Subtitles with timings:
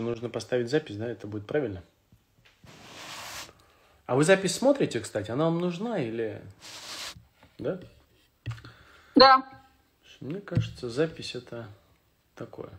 [0.00, 1.82] нужно поставить запись, да, это будет правильно.
[4.06, 5.30] А вы запись смотрите, кстати?
[5.30, 6.40] Она вам нужна или...
[7.58, 7.80] Да?
[9.14, 9.42] Да.
[10.20, 11.68] Мне кажется, запись это
[12.34, 12.70] такое.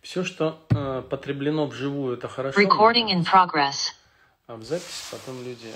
[0.00, 2.60] Все, что э, потреблено вживую, это хорошо.
[2.60, 3.92] Recording in progress.
[4.46, 5.72] А в записи потом люди...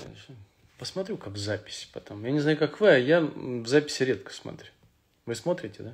[0.79, 2.23] Посмотрю, как в записи потом.
[2.25, 4.69] Я не знаю, как вы, а я в записи редко смотрю.
[5.25, 5.93] Вы смотрите, да?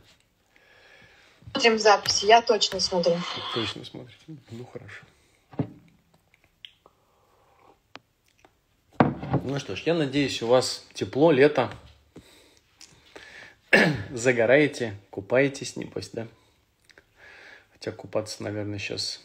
[1.54, 3.20] Смотрим записи, я точно смотрю.
[3.54, 4.22] Точно смотрите.
[4.28, 5.04] Ну, хорошо.
[9.44, 11.70] Ну что ж, я надеюсь, у вас тепло, лето.
[14.12, 16.28] Загораете, купаетесь, небось, да?
[17.74, 19.20] Хотя купаться, наверное, сейчас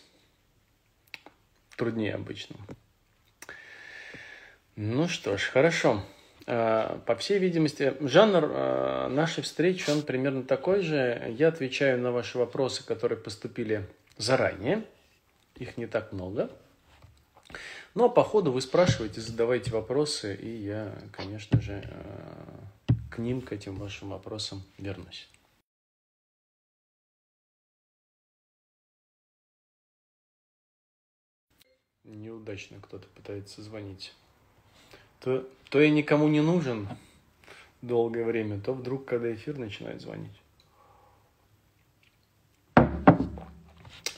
[1.76, 2.56] труднее обычно.
[4.74, 6.04] Ну что ж, хорошо.
[6.48, 11.34] А, по всей видимости, жанр а, нашей встречи, он примерно такой же.
[11.36, 14.84] Я отвечаю на ваши вопросы, которые поступили заранее.
[15.56, 16.50] Их не так много.
[17.94, 23.40] Ну, а по ходу вы спрашиваете, задавайте вопросы, и я, конечно же, а, к ним,
[23.40, 25.28] к этим вашим вопросам вернусь.
[32.04, 34.14] Неудачно кто-то пытается звонить
[35.20, 36.88] то, то я никому не нужен
[37.82, 40.32] долгое время, то вдруг, когда эфир начинает звонить.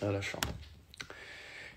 [0.01, 0.39] Хорошо.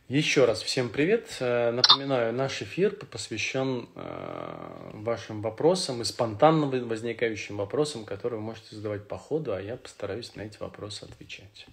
[0.08, 1.38] Еще раз всем привет.
[1.40, 8.76] Э, напоминаю, наш эфир посвящен э, вашим вопросам и спонтанно возникающим вопросам, которые вы можете
[8.76, 11.66] задавать по ходу, а я постараюсь на эти вопросы отвечать.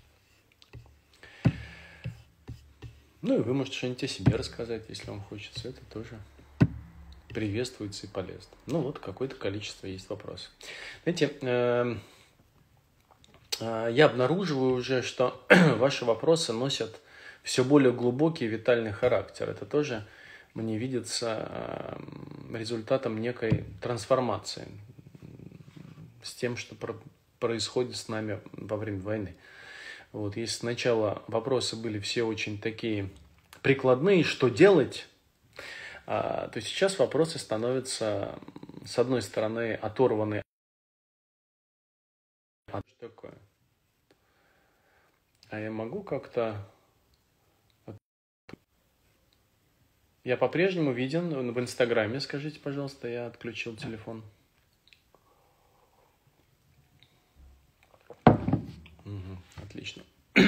[3.21, 5.69] Ну и вы можете что-нибудь о себе рассказать, если вам хочется.
[5.69, 6.17] Это тоже
[7.39, 8.51] приветствуется и полезно.
[8.67, 10.51] Ну вот какое-то количество есть вопросов.
[11.05, 12.01] Знаете, эм,
[13.61, 15.41] э, я обнаруживаю уже, что
[15.77, 17.01] ваши вопросы носят
[17.45, 19.49] все более глубокий витальный характер.
[19.49, 20.05] Это тоже
[20.55, 24.67] мне видится эм, результатом некой трансформации
[26.25, 26.75] с тем, что
[27.39, 29.37] происходит с нами во время войны.
[30.11, 33.11] Вот, если сначала вопросы были все очень такие
[33.63, 35.07] прикладные, что делать,
[36.09, 38.39] то сейчас вопросы становятся,
[38.87, 40.41] с одной стороны, оторваны.
[42.73, 43.35] А что такое?
[45.51, 46.67] А я могу как-то...
[50.25, 52.21] Я по-прежнему виден в Инстаграме.
[52.21, 54.25] Скажите, пожалуйста, я отключил телефон.
[58.25, 60.03] Угу, отлично.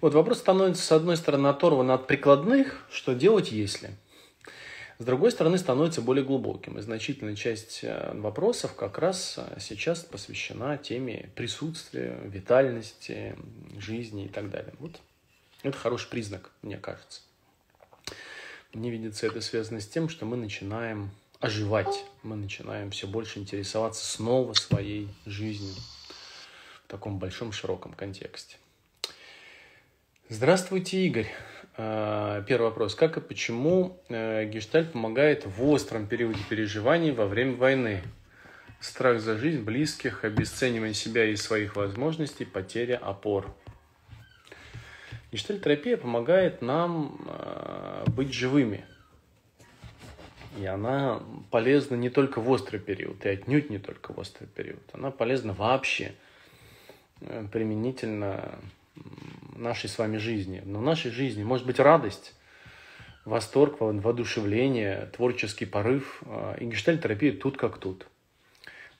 [0.00, 3.90] Вот вопрос становится, с одной стороны, оторван от прикладных, что делать, если–
[5.04, 6.78] с другой стороны, становится более глубоким.
[6.78, 13.36] И значительная часть э, вопросов как раз э, сейчас посвящена теме присутствия, витальности,
[13.76, 14.72] жизни и так далее.
[14.78, 14.98] Вот
[15.62, 17.20] это хороший признак, мне кажется.
[18.72, 24.06] Мне видится это связано с тем, что мы начинаем оживать, мы начинаем все больше интересоваться
[24.06, 25.74] снова своей жизнью
[26.82, 28.56] в таком большом широком контексте.
[30.30, 31.30] Здравствуйте, Игорь.
[31.76, 32.94] А, первый вопрос.
[32.94, 38.02] Как и почему э, гештальт помогает в остром периоде переживаний во время войны?
[38.80, 43.52] Страх за жизнь близких, обесценивание себя и своих возможностей, потеря опор.
[45.32, 48.84] Гештальт-терапия помогает нам а, быть живыми.
[50.56, 51.20] И она
[51.50, 54.82] полезна не только в острый период, и отнюдь не только в острый период.
[54.92, 56.14] Она полезна вообще
[57.20, 58.60] э, применительно
[59.56, 60.62] нашей с вами жизни.
[60.64, 62.34] Но в нашей жизни может быть радость,
[63.24, 66.22] восторг, воодушевление, творческий порыв.
[66.26, 68.06] А, и гештальт-терапия тут как тут.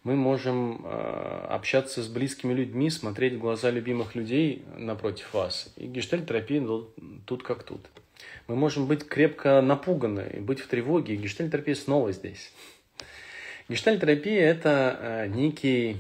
[0.02, 5.72] Мы можем а, общаться с близкими людьми, смотреть в глаза любимых людей напротив вас.
[5.76, 6.90] И гештальт-терапия ну,
[7.26, 7.88] тут как тут.
[8.46, 12.52] Мы можем быть крепко напуганы, быть в тревоге, и гештальт-терапия снова здесь.
[13.68, 15.98] Гештальт-терапия– это а, некий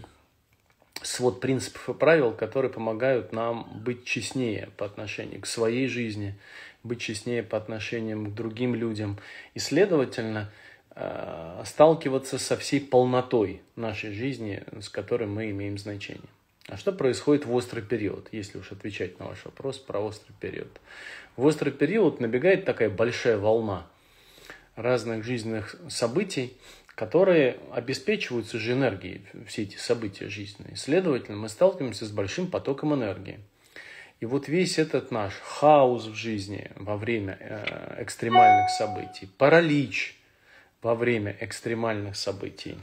[1.06, 6.34] свод принципов и правил, которые помогают нам быть честнее по отношению к своей жизни,
[6.82, 9.18] быть честнее по отношению к другим людям
[9.54, 10.50] и, следовательно,
[10.94, 16.28] э, сталкиваться со всей полнотой нашей жизни, с которой мы имеем значение.
[16.68, 20.80] А что происходит в острый период, если уж отвечать на ваш вопрос про острый период?
[21.36, 23.86] В острый период набегает такая большая волна
[24.76, 26.56] разных жизненных событий,
[26.94, 30.76] которые обеспечиваются же энергией, все эти события жизненные.
[30.76, 33.40] Следовательно, мы сталкиваемся с большим потоком энергии.
[34.20, 40.16] И вот весь этот наш хаос в жизни во время э, экстремальных событий, паралич
[40.82, 42.78] во время экстремальных событий,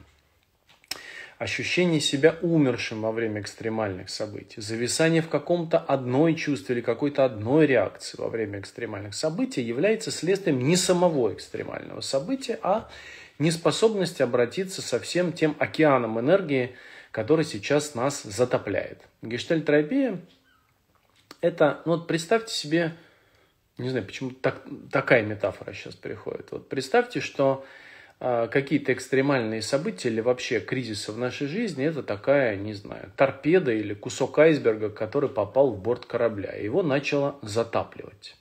[1.37, 7.65] ощущение себя умершим во время экстремальных событий, зависание в каком-то одной чувстве или какой-то одной
[7.65, 12.89] реакции во время экстремальных событий является следствием не самого экстремального события, а
[13.41, 16.75] неспособности обратиться со всем тем океаном энергии,
[17.11, 19.01] который сейчас нас затопляет.
[19.21, 20.21] Гештальтерапия–
[21.41, 22.93] это, ну вот представьте себе,
[23.77, 24.61] не знаю, почему так,
[24.91, 26.51] такая метафора сейчас приходит.
[26.51, 27.65] Вот представьте, что
[28.19, 33.71] а, какие-то экстремальные события или вообще кризисы в нашей жизни, это такая, не знаю, торпеда
[33.71, 36.53] или кусок айсберга, который попал в борт корабля.
[36.53, 38.35] Его начало затапливать.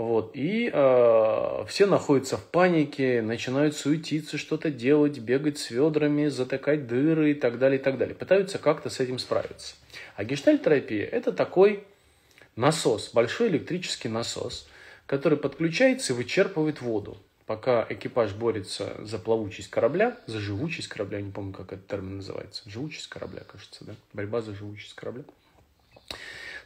[0.00, 0.30] Вот.
[0.32, 7.32] И э, все находятся в панике, начинают суетиться, что-то делать, бегать с ведрами, затыкать дыры
[7.32, 8.14] и так далее, и так далее.
[8.14, 9.74] Пытаются как-то с этим справиться.
[10.16, 11.84] А гештальтерапия– это такой
[12.56, 14.66] насос, большой электрический насос,
[15.04, 21.32] который подключается и вычерпывает воду пока экипаж борется за плавучесть корабля, за живучесть корабля, не
[21.32, 25.24] помню, как этот термин называется, живучесть корабля, кажется, да, борьба за живучесть корабля.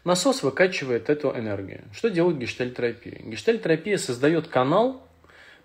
[0.05, 1.83] Насос выкачивает эту энергию.
[1.93, 3.21] Что делает гештальтерапия?
[3.23, 5.03] Гештальтерапия создает канал,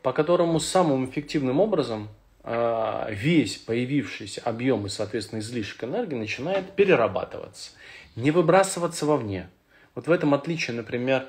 [0.02, 2.10] по которому самым эффективным образом
[2.44, 7.72] а, весь появившийся объем и, соответственно, излишек энергии начинает перерабатываться,
[8.16, 9.50] не выбрасываться вовне.
[9.94, 11.26] Вот в этом отличие, например,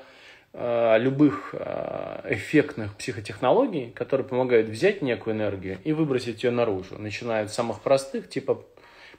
[0.53, 6.97] Э, любых э, эффектных психотехнологий, которые помогают взять некую энергию и выбросить ее наружу.
[6.97, 8.61] Начиная от самых простых, типа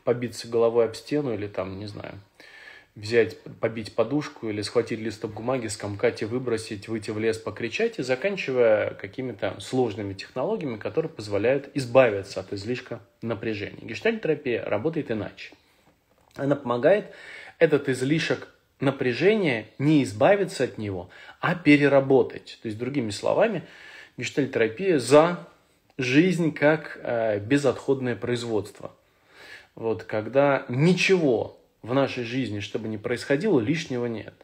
[0.05, 2.13] побиться головой об стену или там, не знаю,
[2.95, 8.03] взять, побить подушку или схватить листок бумаги, скомкать и выбросить, выйти в лес, покричать, и
[8.03, 13.81] заканчивая какими-то сложными технологиями, которые позволяют избавиться от излишка напряжения.
[13.83, 15.55] Гештальтерапия работает иначе.
[16.37, 17.07] Она помогает
[17.59, 18.49] этот излишек
[18.81, 21.09] напряжение, не избавиться от него,
[21.41, 22.59] а переработать.
[22.63, 23.63] То есть, другими словами,
[24.17, 25.49] гештальтерапия за
[25.99, 28.93] жизнь как э, безотходное производство.
[29.75, 34.35] Вот, когда ничего в нашей жизни, чтобы не происходило, лишнего нет.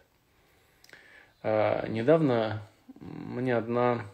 [1.42, 2.62] Э, недавно
[3.00, 4.04] мне одна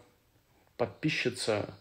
[0.77, 1.73] подписчица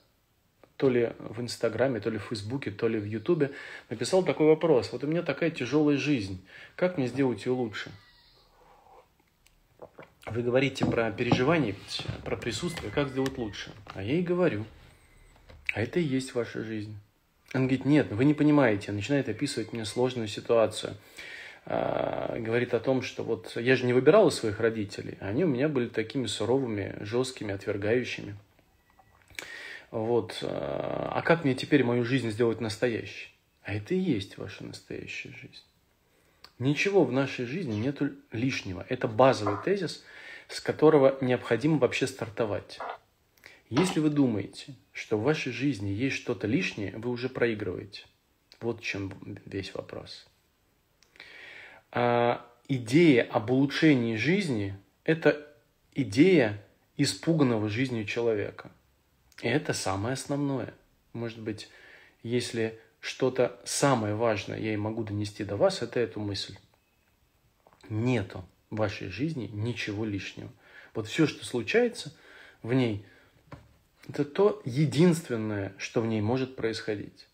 [0.76, 3.52] то ли в Инстаграме, то ли в Фейсбуке, то ли в Ютубе
[3.90, 4.90] написал такой вопрос.
[4.92, 6.44] Вот у меня такая тяжелая жизнь.
[6.74, 7.92] Как мне сделать ее лучше?
[10.26, 11.76] Вы говорите про переживание,
[12.24, 13.72] про присутствие, как сделать лучше.
[13.94, 14.64] А я и говорю.
[15.74, 16.96] А это и есть ваша жизнь.
[17.52, 18.90] Он говорит, нет, вы не понимаете.
[18.90, 20.96] Начинает описывать мне сложную ситуацию.
[21.66, 25.16] А, говорит о том, что вот я же не выбирала своих родителей.
[25.20, 28.36] Они у меня были такими суровыми, жесткими, отвергающими.
[29.90, 30.38] Вот.
[30.42, 33.30] А, а как мне теперь мою жизнь сделать настоящей?
[33.62, 35.64] А это и есть ваша настоящая жизнь.
[36.58, 38.00] Ничего в нашей жизни нет
[38.30, 38.84] лишнего.
[38.88, 40.04] Это базовый тезис,
[40.48, 42.78] с которого необходимо вообще стартовать.
[43.70, 48.04] Если вы думаете, что в вашей жизни есть что-то лишнее, вы уже проигрываете.
[48.60, 49.12] Вот в чем
[49.46, 50.26] весь вопрос.
[51.96, 55.46] А идея об улучшении жизни– это
[55.94, 56.60] идея
[56.96, 58.72] испуганного жизнью человека.
[59.42, 60.74] И это самое основное.
[61.12, 61.68] Может быть,
[62.24, 66.56] если что-то самое важное я и могу донести до вас, это эту мысль.
[67.88, 70.50] Нету в вашей жизни ничего лишнего.
[70.94, 72.12] Вот все, что случается
[72.64, 73.06] в ней,
[74.08, 77.28] это то единственное, что в ней может происходить.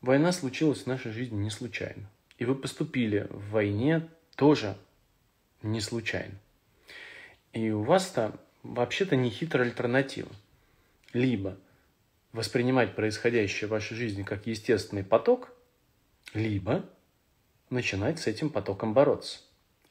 [0.00, 2.08] Война случилась в нашей жизни не случайно.
[2.42, 4.76] И вы поступили в войне тоже
[5.62, 6.34] не случайно.
[7.52, 8.32] И у вас-то
[8.64, 10.32] вообще-то не хитрая альтернатива.
[11.12, 11.56] Либо–
[12.32, 15.52] воспринимать происходящее в вашей жизни как естественный поток,
[16.34, 16.84] либо
[17.70, 19.38] начинать с этим потоком бороться.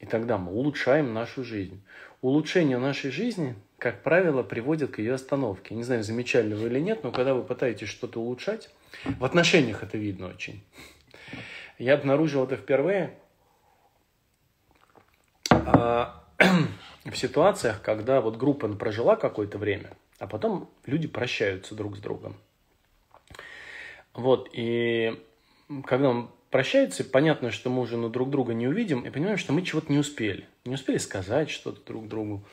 [0.01, 1.81] И тогда мы улучшаем нашу жизнь.
[2.20, 5.74] Улучшение нашей жизни, как правило, приводит к ее остановке.
[5.74, 8.70] Не знаю, замечали ли вы или нет, но когда вы пытаетесь что-то улучшать,
[9.05, 10.62] в отношениях это видно очень.
[11.78, 13.18] Я обнаружил это впервые
[15.50, 16.24] а,
[17.06, 22.36] в ситуациях, когда вот группа прожила какое-то время, а потом люди прощаются друг с другом.
[24.13, 25.24] Вот, и
[25.86, 29.62] когда он прощается, понятно, что мы уже друг друга не увидим, и понимаем, что мы
[29.63, 30.48] чего-то не успели.
[30.66, 32.44] Не успели сказать что-то друг другу.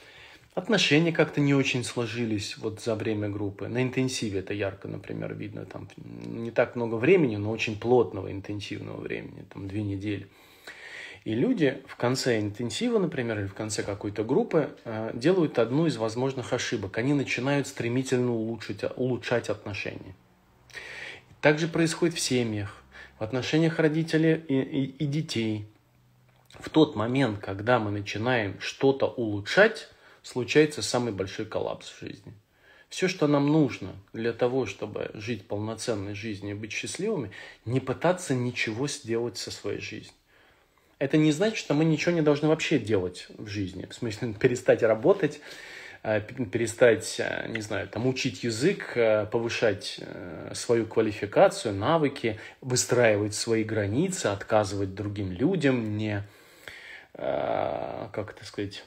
[0.59, 3.69] Отношения как-то не очень сложились вот за время группы.
[3.69, 5.65] На интенсиве это ярко, например, видно.
[5.65, 10.27] Там не так много времени, но очень плотного интенсивного времени, там две недели.
[11.23, 15.97] И люди в конце интенсива, например, или в конце какой-то группы э, делают одну из
[15.97, 16.99] возможных ошибок.
[16.99, 20.17] Они начинают стремительно улучшить, улучшать отношения.
[21.41, 22.83] Так же происходит в семьях,
[23.21, 25.69] в отношениях родителей и, и, и детей.
[26.59, 29.89] В тот момент, когда мы начинаем что-то улучшать,
[30.29, 32.35] случается самый большой коллапс в жизни.
[32.91, 37.31] Все, что нам нужно для того, чтобы жить полноценной жизнью и быть счастливыми,
[37.65, 40.13] не пытаться ничего сделать со своей жизнью.
[40.99, 43.87] Это не значит, что мы ничего не должны вообще делать в жизни.
[43.87, 45.41] В смысле, перестать работать,
[46.03, 50.01] э, перестать, э, не знаю, там, учить язык, э, повышать
[50.53, 56.23] свою квалификацию, навыки, выстраивать свои границы, отказывать другим людям, не,
[57.15, 58.85] как это сказать,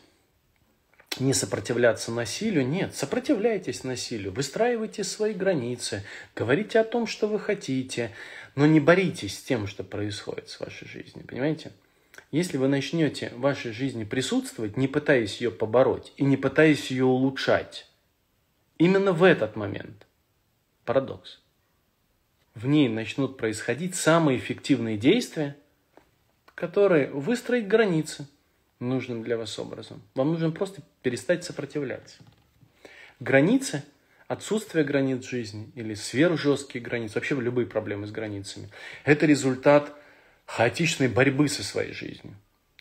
[1.19, 2.65] не сопротивляться насилию.
[2.65, 6.03] Нет, сопротивляйтесь насилию, выстраивайте свои границы,
[6.35, 8.11] говорите о том, что вы хотите,
[8.55, 11.71] но не боритесь с тем, что происходит с вашей жизнью, понимаете?
[12.31, 17.05] Если вы начнете в вашей жизни присутствовать, не пытаясь ее побороть и не пытаясь ее
[17.05, 17.87] улучшать,
[18.77, 20.07] именно в этот момент,
[20.85, 21.41] парадокс,
[22.55, 25.57] в ней начнут происходить самые эффективные действия,
[26.55, 28.27] которые выстроить границы–
[28.81, 30.01] нужным для вас образом.
[30.15, 32.17] Вам нужно просто перестать сопротивляться.
[33.19, 33.83] Границы,
[34.27, 38.69] отсутствие границ жизни или сверхжесткие границы, вообще любые проблемы с границами,
[39.05, 39.93] это результат
[40.45, 42.35] хаотичной борьбы со своей жизнью.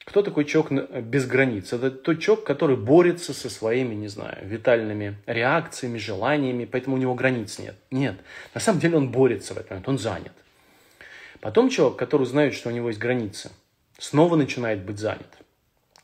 [0.07, 1.73] Кто такой человек без границ?
[1.73, 7.15] Это тот человек, который борется со своими, не знаю, витальными реакциями, желаниями, поэтому у него
[7.15, 7.77] границ нет.
[7.91, 8.17] Нет.
[8.55, 10.33] На самом деле он борется в момент, он занят.
[11.41, 13.51] Потом человек, который знает, что у него есть границы,
[13.99, 15.40] снова начинает быть занят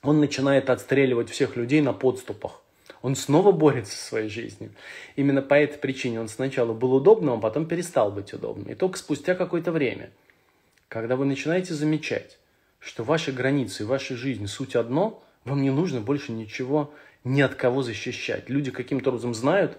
[0.09, 2.63] он начинает отстреливать всех людей на подступах.
[3.03, 4.73] Он снова борется со своей жизнью.
[5.17, 8.71] Именно по этой причине он сначала был удобным, а потом перестал быть удобным.
[8.71, 10.11] И только спустя какое-то время,
[10.89, 12.39] когда вы начинаете замечать,
[12.79, 16.93] что ваши границы и ваша жизнь суть одно, вам не нужно больше ничего
[17.25, 18.49] ни от кого защищать.
[18.49, 19.77] Люди каким-то образом знают,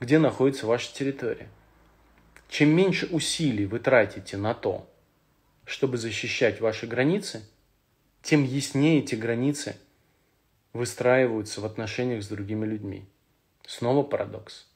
[0.00, 1.48] где находится ваша территория.
[2.48, 4.88] Чем меньше усилий вы тратите на то,
[5.64, 7.42] чтобы защищать ваши границы–
[8.22, 9.76] тем яснее эти границы
[10.72, 13.04] выстраиваются в отношениях с другими людьми.
[13.66, 14.66] Снова парадокс.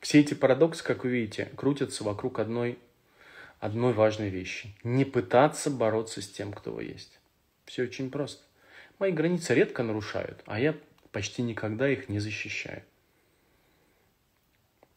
[0.00, 2.78] Все эти парадоксы, как вы видите, крутятся вокруг одной,
[3.60, 4.74] одной важной вещи.
[4.82, 7.18] Не пытаться бороться с тем, кто вы есть.
[7.64, 8.42] Все очень просто.
[8.98, 10.74] Мои границы редко нарушают, а я
[11.10, 12.82] почти никогда их не защищаю.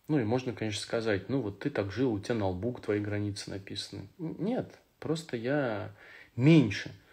[0.07, 2.99] Ну и можно, конечно, сказать, ну вот ты так жил, у тебя на лбу твои
[2.99, 4.07] границы написаны.
[4.17, 5.91] Нет, просто я
[6.35, 6.91] меньше–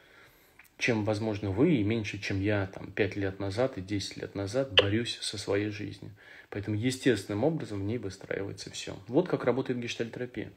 [0.84, 4.74] чем, возможно, вы, и меньше, чем я там 5 лет назад и 10 лет назад
[4.74, 6.12] борюсь со своей жизнью.
[6.50, 8.94] Поэтому естественным образом в ней выстраивается все.
[9.08, 10.52] Вот как работает гештальтерапия.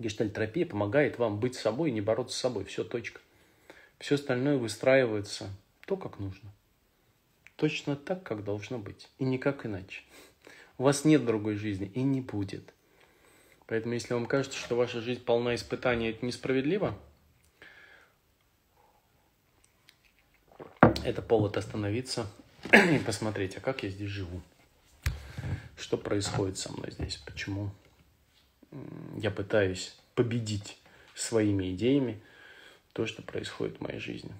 [0.00, 2.64] Гештальтерапия помогает вам быть собой и не бороться с собой.
[2.64, 3.20] Все, точка.
[4.00, 5.48] Все остальное выстраивается
[5.86, 6.50] то, как нужно.
[7.54, 9.08] Точно так, как должно быть.
[9.20, 10.02] И никак иначе.
[10.76, 12.74] У вас нет другой жизни и не будет.
[13.68, 16.98] Поэтому, если вам кажется, что ваша жизнь полна испытаний, это несправедливо–
[21.06, 22.26] это повод остановиться
[22.72, 24.42] и посмотреть, а как я здесь живу,
[25.76, 27.70] что происходит со мной здесь, почему
[29.16, 30.78] я пытаюсь победить
[31.14, 32.20] своими идеями
[32.92, 34.32] то, что происходит в моей жизни.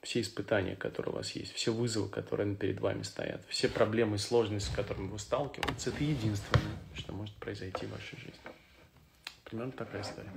[0.00, 4.18] Все испытания, которые у вас есть, все вызовы, которые перед вами стоят, все проблемы и
[4.18, 8.40] сложности, с которыми вы сталкиваетесь, это единственное, что может произойти в вашей жизни.
[9.44, 10.30] Примерно такая история.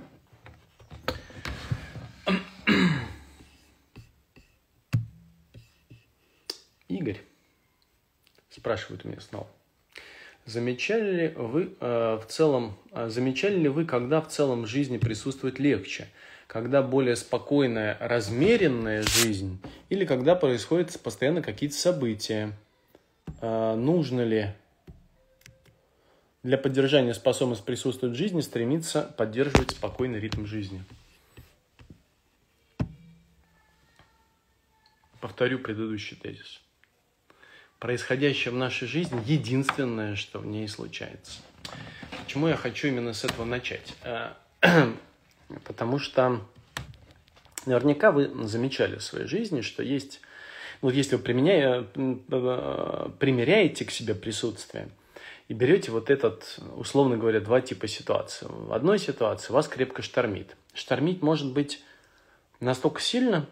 [7.00, 7.22] Игорь
[8.50, 9.46] спрашивает у меня снова.
[10.44, 15.58] Замечали ли вы э, в целом, э, замечали ли вы, когда в целом жизни присутствует
[15.58, 16.08] легче?
[16.46, 22.52] Когда более спокойная, размеренная жизнь или когда происходят постоянно какие-то события?
[23.40, 24.52] Э, нужно ли
[26.42, 30.84] для поддержания способности присутствовать в жизни стремиться поддерживать спокойный ритм жизни?
[35.20, 36.60] Повторю предыдущий тезис
[37.80, 41.40] происходящее в нашей жизни единственное, что в ней случается.
[42.22, 43.94] Почему я хочу именно с этого начать?
[44.04, 44.34] Э,
[45.64, 46.40] потому что
[47.66, 50.20] наверняка вы замечали в своей жизни, что есть,
[50.82, 54.88] вот если вы применяя, примеряете к себе присутствие
[55.48, 58.46] и берете вот этот, условно говоря, два типа ситуации.
[58.48, 60.56] В одной ситуации вас крепко штормит.
[60.74, 61.82] Штормить может быть
[62.60, 63.46] настолько сильно,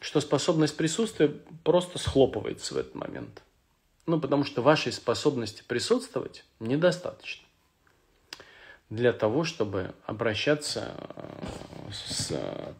[0.00, 1.32] что способность присутствия
[1.64, 3.42] просто схлопывается в этот момент.
[4.06, 7.44] Ну, потому что вашей способности присутствовать недостаточно
[8.90, 12.32] для того, чтобы обращаться э, с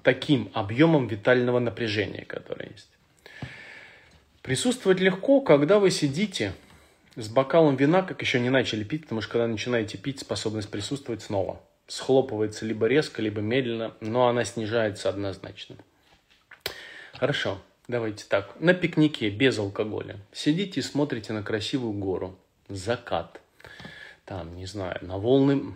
[0.03, 2.91] таким объемом витального напряжения, которое есть.
[4.43, 6.53] Присутствовать легко, когда вы сидите
[7.17, 11.23] с бокалом вина, как еще не начали пить, потому что когда начинаете пить, способность присутствовать
[11.23, 15.77] снова схлопывается либо резко, либо медленно, но она снижается однозначно.
[17.13, 17.61] Хорошо.
[17.87, 18.59] Давайте так.
[18.61, 20.17] На пикнике без алкоголя.
[20.33, 22.39] Сидите и смотрите на красивую гору.
[22.69, 23.41] Закат.
[24.25, 25.75] там, не знаю, на волны,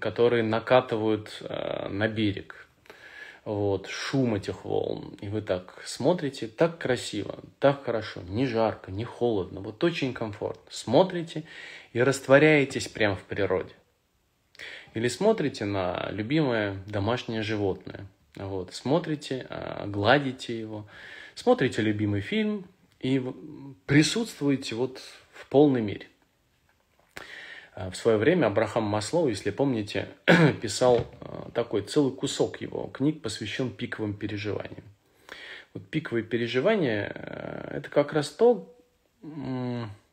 [0.00, 2.66] которые накатывают э, на берег.
[3.44, 5.16] Вот, шум этих волн.
[5.20, 10.64] И вы так смотрите, так красиво, так хорошо, не жарко, не холодно, вот очень комфортно.
[10.68, 11.44] Смотрите
[11.92, 13.72] и растворяетесь прямо в природе.
[14.94, 18.06] Или смотрите на любимое домашнее животное.
[18.36, 20.86] Вот, смотрите, э, гладите его,
[21.34, 22.66] смотрите любимый фильм
[23.00, 23.22] и
[23.86, 25.00] присутствуете вот
[25.32, 26.06] в полной мере.
[27.74, 30.08] Э, в свое время Абрахам Маслоу, если помните,
[30.60, 34.84] писал э, такой целый кусок его книг, посвящен пиковым переживаниям.
[35.72, 37.06] Вот пиковые переживания–
[37.70, 38.74] это как раз то,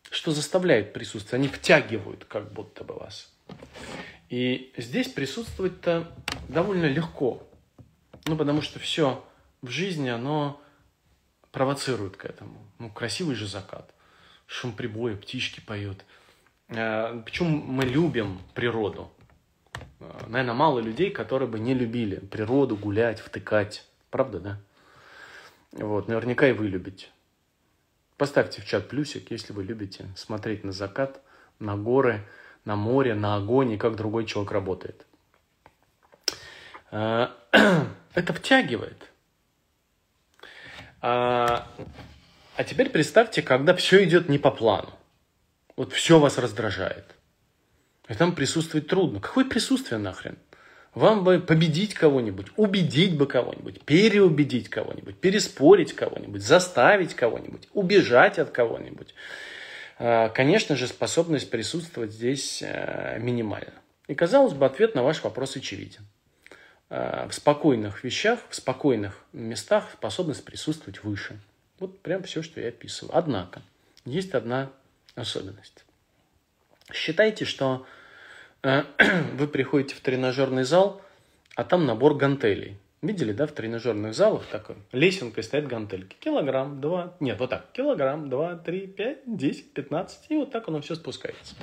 [0.09, 1.33] что заставляет присутствовать.
[1.33, 3.33] Они втягивают как будто бы вас.
[4.29, 6.11] И здесь присутствовать-то
[6.49, 7.47] довольно легко.
[8.25, 9.23] Ну, потому что все
[9.61, 10.61] в жизни, оно
[11.51, 12.57] провоцирует к этому.
[12.79, 13.93] Ну, красивый же закат.
[14.47, 16.03] Шум прибоя, птички поют.
[16.69, 19.11] Э, почему мы любим природу?
[19.99, 23.85] Э, Наверное, мало людей, которые бы не любили природу, гулять, втыкать.
[24.09, 24.59] Правда, да?
[25.73, 27.07] Вот, наверняка и вы любите.
[28.17, 31.21] Поставьте в чат плюсик, если вы любите смотреть на закат,
[31.59, 32.25] на горы,
[32.63, 35.05] на море, на огонь и как другой человек работает.
[38.15, 39.11] Это втягивает.
[41.01, 41.67] А,
[42.55, 44.89] а теперь представьте, когда все идет не по плану.
[45.75, 47.05] Вот все вас раздражает.
[48.07, 49.19] И там присутствовать трудно.
[49.19, 50.37] Какое присутствие нахрен?
[50.93, 58.51] Вам бы победить кого-нибудь, убедить бы кого-нибудь, переубедить кого-нибудь, переспорить кого-нибудь, заставить кого-нибудь, убежать от
[58.51, 59.15] кого-нибудь.
[59.97, 63.73] А, конечно же, способность присутствовать здесь э, минимальна.
[64.07, 66.01] И казалось бы, ответ на ваш вопрос очевиден.
[66.89, 71.39] А, в спокойных вещах, в спокойных местах способность присутствовать выше.
[71.79, 73.17] Вот прям все, что я описываю.
[73.17, 73.61] Однако,
[74.05, 74.69] есть одна
[75.15, 75.85] особенность.
[76.91, 77.85] Считайте, что
[78.61, 78.83] э,
[79.33, 81.01] вы приходите в тренажерный зал,
[81.55, 82.77] а там набор гантелей.
[83.01, 86.15] Видели, да, в тренажерных залах такой лесенкой стоят гантельки.
[86.21, 90.79] Килограмм, два, нет, вот так, килограмм, два, три, пять, десять, пятнадцать, и вот так оно
[90.79, 91.55] все спускается.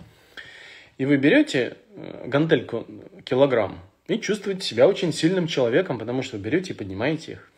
[0.98, 2.86] И вы берете э, гантельку
[3.24, 7.50] килограмм и чувствуете себя очень сильным человеком, потому что берете и поднимаете их.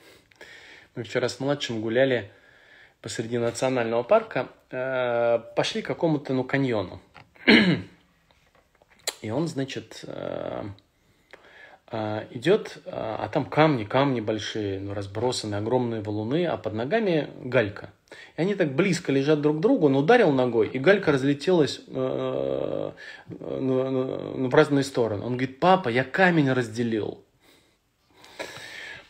[0.95, 2.31] Мы вчера с младшим гуляли
[3.01, 7.01] посреди национального парка, э, пошли к какому-то ну, каньону.
[9.23, 10.65] И он, значит, э,
[11.91, 17.91] э, идет, а там камни, камни большие, ну, разбросаны, огромные валуны, а под ногами галька.
[18.37, 22.93] И они так близко лежат друг к другу, он ударил ногой, и галька разлетелась э,
[23.29, 25.25] э, ну, в разные стороны.
[25.25, 27.23] Он говорит, папа, я камень разделил.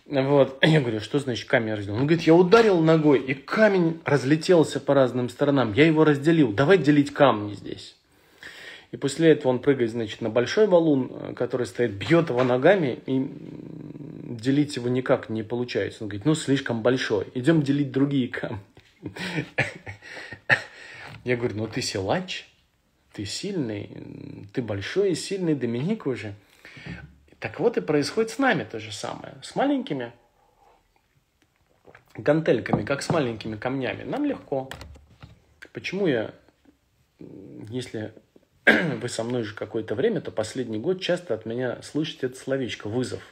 [0.07, 0.59] Вот.
[0.63, 1.95] Я говорю, что значит камень разделил?
[1.95, 5.73] Он говорит, я ударил ногой, и камень разлетелся по разным сторонам.
[5.73, 6.53] Я его разделил.
[6.53, 7.97] Давай делить камни здесь.
[8.91, 13.27] И после этого он прыгает, значит, на большой валун, который стоит, бьет его ногами, и
[14.39, 16.05] делить его никак не получается.
[16.05, 17.27] Он говорит, ну, слишком большой.
[17.35, 18.59] Идем делить другие камни.
[21.25, 22.49] Я говорю, ну, ты силач,
[23.13, 26.35] ты сильный, ты большой и сильный Доминик уже.
[27.39, 29.35] Так вот и происходит с нами то же самое.
[29.43, 30.13] С маленькими
[32.15, 34.05] гантельками, как с маленькими камнями.
[34.05, 34.71] Нам легко.
[35.73, 36.35] Почему я,
[37.69, 38.13] если
[38.67, 42.89] вы со мной уже какое-то время, то последний год часто от меня слышите это словечко
[42.89, 43.23] «вызов».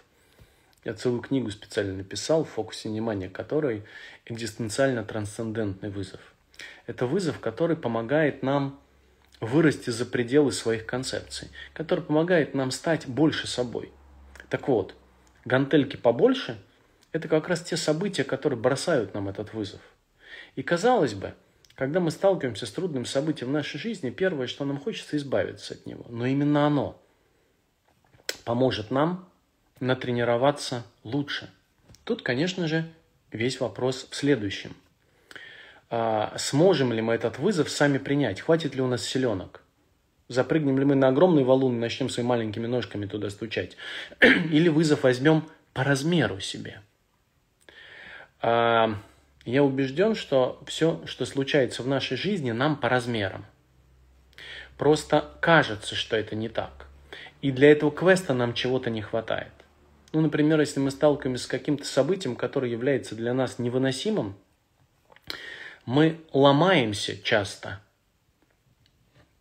[0.85, 3.85] Я целую книгу специально написал, в фокусе внимания которой
[4.27, 6.21] экзистенциально-трансцендентный вызов.
[6.87, 8.81] Это вызов, который помогает нам
[9.41, 13.93] вырасти за пределы своих концепций, который помогает нам стать больше собой–
[14.51, 14.97] так вот,
[15.45, 16.61] гантельки побольше–
[17.13, 19.81] это как раз те события, которые бросают нам этот вызов.
[20.57, 21.35] И казалось бы,
[21.77, 25.87] когда мы сталкиваемся с трудным событием в нашей жизни, первое, что нам хочется избавиться от
[25.87, 26.05] него.
[26.09, 27.01] Но именно оно
[28.45, 29.30] поможет нам
[29.81, 31.51] натренироваться лучше.
[32.05, 32.85] Тут, конечно же,
[33.33, 34.77] весь вопрос в следующем.
[35.89, 38.41] А, сможем ли мы этот вызов сами принять?
[38.41, 39.63] Хватит ли у нас селенок?
[40.29, 43.77] Запрыгнем ли мы на огромный валун и начнем своими маленькими ножками туда стучать?
[44.21, 46.81] Или вызов возьмем по размеру себе?
[48.41, 48.95] А,
[49.45, 53.45] я убежден, что все, что случается в нашей жизни, нам по размерам.
[54.79, 56.87] Просто кажется, что это не так.
[57.43, 59.53] И для этого квеста нам чего-то не хватает.
[60.13, 64.37] Ну, например, если мы сталкиваемся с каким-то событием, которое является для нас невыносимым,
[65.87, 67.81] мы ломаемся часто–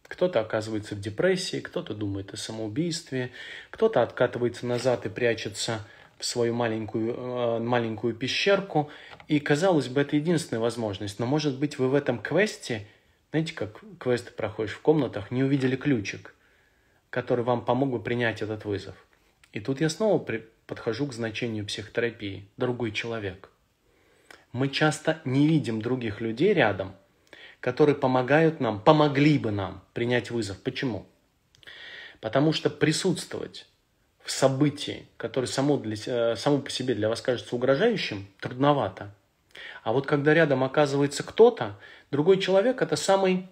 [0.10, 3.32] кто-то оказывается в депрессии, кто-то думает о самоубийстве,
[3.70, 8.90] кто-то откатывается назад и прячется в свою маленькую, э, маленькую пещерку.
[9.28, 11.20] И, казалось бы, это единственная возможность.
[11.20, 12.88] Но, может быть, вы в этом квесте
[13.32, 16.34] Знаете, как квесты проходишь в комнатах, не увидели ключик,
[17.12, 18.96] который вам помог бы принять этот вызов.
[19.54, 20.26] И тут я снова.
[20.70, 22.48] Подхожу к значению психотерапии.
[22.56, 23.50] Другой человек.
[24.52, 26.96] Мы часто не видим других людей рядом,
[27.60, 30.62] которые помогают нам, помогли бы нам принять вызов.
[30.62, 31.08] Почему?
[32.22, 33.68] Потому что присутствовать
[34.24, 39.12] в событии, которое само, для, само по себе для вас кажется угрожающим, трудновато.
[39.84, 41.80] А вот когда рядом оказывается кто-то,
[42.12, 43.48] другой человек– это самый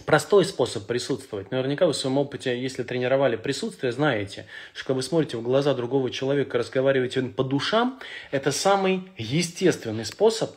[0.00, 1.50] простой способ присутствовать.
[1.50, 5.74] Наверняка вы в своем опыте, если тренировали присутствие, знаете, что когда вы смотрите в глаза
[5.74, 8.00] другого человека, разговариваете по душам,
[8.30, 10.52] это самый естественный способ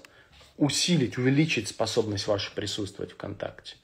[0.58, 3.76] усилить, увеличить способность вашу присутствовать в контакте.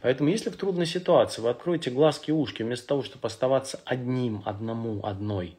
[0.00, 4.42] Поэтому, если в трудной ситуации вы откроете глазки и ушки, вместо того, чтобы оставаться одним,
[4.44, 5.56] одному, одной,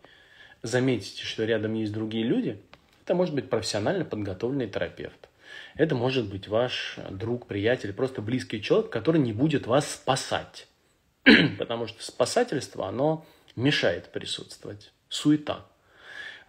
[0.64, 2.58] заметите, что рядом есть другие люди,
[3.04, 5.28] это может быть профессионально подготовленный терапевт.
[5.76, 10.68] Это может быть ваш друг, приятель, просто близкий человек, который не будет вас спасать.
[11.58, 14.92] Потому что спасательство, оно мешает присутствовать.
[15.10, 15.66] Суета.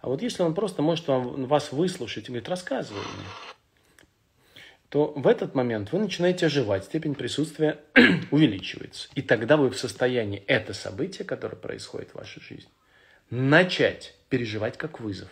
[0.01, 3.25] А вот если он просто может вам, вас выслушать и говорит, рассказывай мне,
[4.89, 7.79] то в этот момент вы начинаете оживать, степень присутствия
[8.31, 9.09] увеличивается.
[9.15, 12.69] И тогда вы в состоянии это событие, которое происходит в вашей жизни,
[13.29, 15.29] начать переживать как вызов.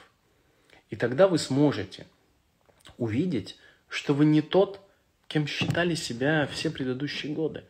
[0.89, 2.07] И тогда вы сможете
[2.97, 3.57] увидеть,
[3.91, 4.79] что вы не тот,
[5.27, 7.65] кем считали себя все предыдущие годы,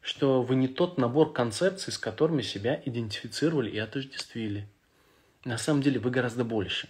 [0.00, 4.68] что вы не тот набор концепций, с которыми себя идентифицировали и отождествили.
[5.44, 6.88] На самом деле вы гораздо больше.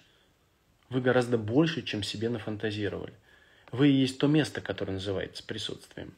[0.90, 3.14] Вы гораздо больше, чем себе нафантазировали.
[3.72, 6.12] Вы и есть то место, которое называется присутствием.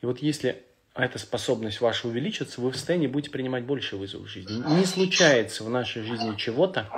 [0.00, 0.62] И вот если
[0.94, 4.62] эта способность ваша увеличится, вы в состоянии будете принимать больше вызовов в жизни.
[4.78, 6.88] Не случается в нашей жизни чего-то,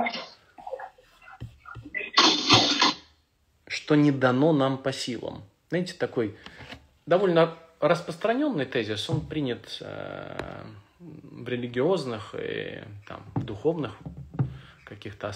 [3.70, 5.44] что не дано нам по силам.
[5.68, 6.34] Знаете, такой
[7.06, 10.64] довольно распространенный тезис, он принят э,
[10.98, 13.96] в религиозных и там, духовных
[14.84, 15.32] каких-то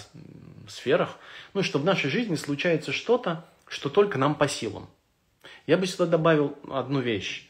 [0.67, 1.17] сферах,
[1.53, 4.89] ну, что в нашей жизни случается что-то, что только нам по силам.
[5.65, 7.49] Я бы сюда добавил одну вещь,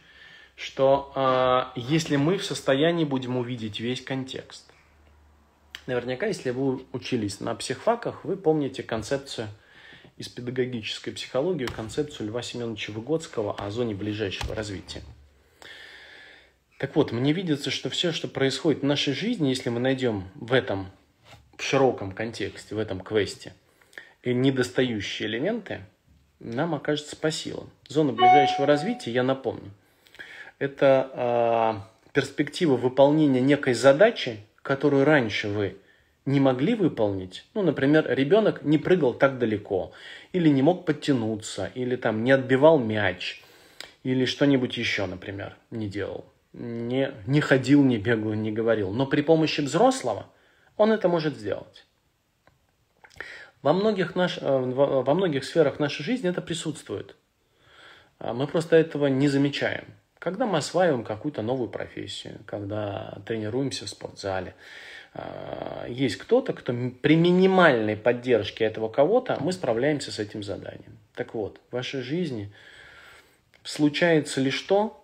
[0.56, 4.72] что э, если мы в состоянии будем увидеть весь контекст,
[5.88, 9.50] наверняка, если вы учились на психфаках, вы помните концепцию
[10.18, 15.02] из педагогической психологии, концепцию Льва Семеновича Выгодского о зоне ближайшего развития.
[16.78, 20.54] Так вот, мне видится, что все, что происходит в нашей жизни, если мы найдем в
[20.54, 20.92] этом,
[21.58, 23.54] в широком контексте, в этом квесте,
[24.24, 25.82] недостающие элементы–
[26.40, 27.70] нам окажется по силам.
[27.88, 29.72] Зона ближайшего развития, я напомню,
[30.60, 35.78] это э, перспектива выполнения некой задачи, которую раньше вы
[36.26, 37.46] не могли выполнить.
[37.54, 39.92] Ну, например, ребенок не прыгал так далеко,
[40.34, 43.44] или не мог подтянуться, или там не отбивал мяч,
[44.04, 46.26] или что-нибудь еще, например, не делал.
[46.54, 48.92] Не, не ходил, не бегал, не говорил.
[48.92, 50.28] Но при помощи взрослого
[50.78, 51.86] он это может сделать.
[53.62, 57.16] Во многих, наш, э, во многих сферах нашей жизни это присутствует.
[58.20, 59.86] А мы просто этого не замечаем.
[60.20, 64.56] Когда мы осваиваем какую-то новую профессию, когда тренируемся в спортзале,
[65.88, 70.98] есть кто-то, кто при минимальной поддержке этого кого-то, мы справляемся с этим заданием.
[71.14, 72.52] Так вот, в вашей жизни
[73.64, 75.02] случается лишь то,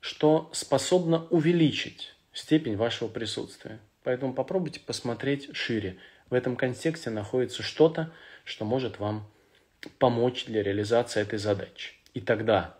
[0.00, 3.78] что способно увеличить степень вашего присутствия.
[4.02, 5.96] Поэтому попробуйте посмотреть шире
[6.30, 8.12] в этом контексте находится что-то,
[8.44, 9.26] что может вам
[9.98, 11.94] помочь для реализации этой задачи.
[12.14, 12.76] И тогда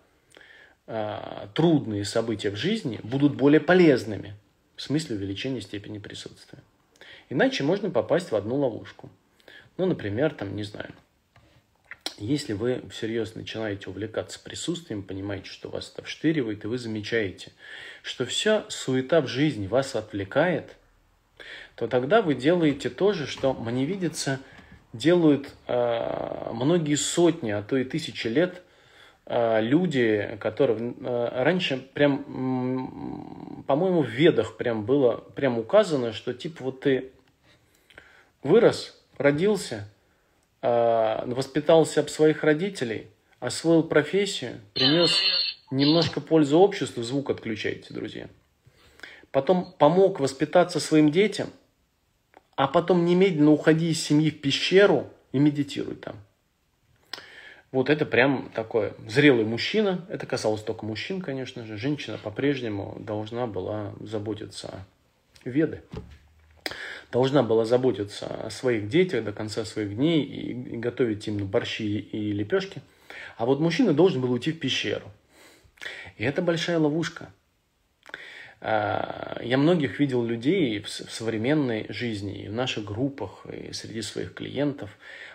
[0.86, 4.34] э, трудные события в жизни будут более полезными
[4.80, 6.60] в смысле увеличения степени присутствия.
[7.28, 9.10] Иначе можно попасть в одну ловушку.
[9.76, 10.94] Ну, например, там, не знаю,
[12.16, 17.52] если вы всерьез начинаете увлекаться присутствием, понимаете, что вас это вштыривает, и вы замечаете,
[18.02, 20.76] что вся суета в жизни вас отвлекает–
[21.74, 24.40] то тогда вы делаете то же, что, мне видится,
[24.92, 28.62] делают э, многие сотни, а то и тысячи лет
[29.60, 36.80] люди, которые э, раньше прям, по-моему, в ведах прям было прям указано, что типа вот
[36.80, 37.12] ты
[38.42, 39.88] вырос, родился,
[40.62, 43.06] э, воспитался об своих родителей,
[43.38, 45.16] освоил профессию, принес
[45.70, 48.28] немножко пользы обществу, звук отключайте, друзья.
[49.30, 51.50] Потом помог воспитаться своим детям,
[52.56, 56.16] а потом немедленно уходи из семьи в пещеру и медитируй там.
[57.72, 60.04] Вот это прям такой зрелый мужчина.
[60.08, 61.76] Это касалось только мужчин, конечно же.
[61.76, 64.68] Женщина по-прежнему должна была заботиться
[65.44, 65.82] о веды.
[67.12, 72.32] Должна была заботиться о своих детях до конца своих дней и, готовить им борщи и
[72.32, 72.82] лепешки.
[73.36, 75.10] А вот мужчина должен был уйти в пещеру.
[76.16, 77.32] И это большая ловушка.
[78.60, 84.90] А, я многих видел людей в современной жизни, в наших группах, и среди своих клиентов,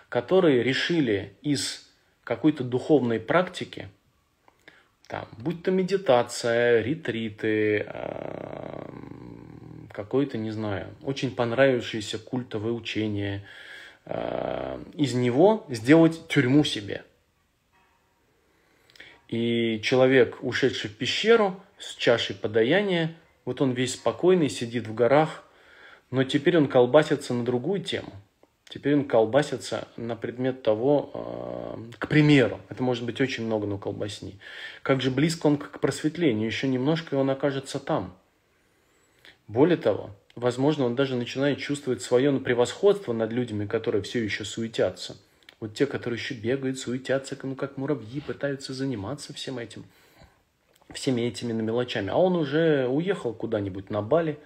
[0.08, 1.85] которые решили из
[2.26, 3.88] какой-то духовной практики,
[5.06, 8.90] там, будь то медитация, ретриты, а,
[9.92, 13.44] какое-то, не знаю, очень понравившееся культовое учение,
[14.04, 17.04] а, из него сделать тюрьму себе.
[19.28, 23.14] И человек, ушедший в пещеру, с чашей подаяния.
[23.44, 25.44] Вот он весь спокойный, сидит в горах,
[26.10, 28.12] но теперь он колбасится на другую тему.
[28.68, 33.78] Теперь он колбасится на предмет того, а, к примеру, это может быть очень много, но
[33.78, 34.38] колбасни.
[34.82, 38.16] Как же близко он к просветлению, еще немножко и он окажется там.
[39.46, 45.16] Более того, возможно, он даже начинает чувствовать свое превосходство над людьми, которые все еще суетятся.
[45.60, 49.84] Вот те, которые еще бегают, суетятся, ну как муравьи, пытаются заниматься всем этим–
[50.92, 52.10] всеми этими мелочами.
[52.10, 54.38] А он уже уехал куда-нибудь на Бали,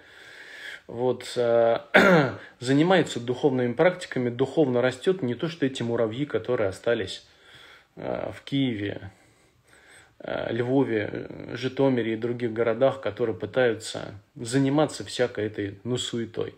[0.91, 1.79] вот, э,
[2.59, 7.25] занимается духовными практиками, духовно растет не то, что эти муравьи, которые остались
[7.95, 9.09] э, в Киеве,
[10.19, 16.55] э, Львове, Житомире и других городах, которые пытаются заниматься всякой этой ну, суетой.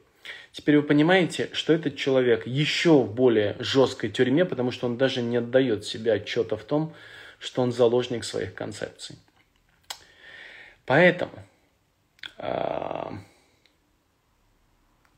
[0.52, 5.22] Теперь вы понимаете, что этот человек еще в более жесткой тюрьме, потому что он даже
[5.22, 6.96] не отдает себе отчета в том,
[7.38, 9.16] что он заложник своих концепций.
[10.88, 11.34] Поэтому
[12.40, 13.12] э,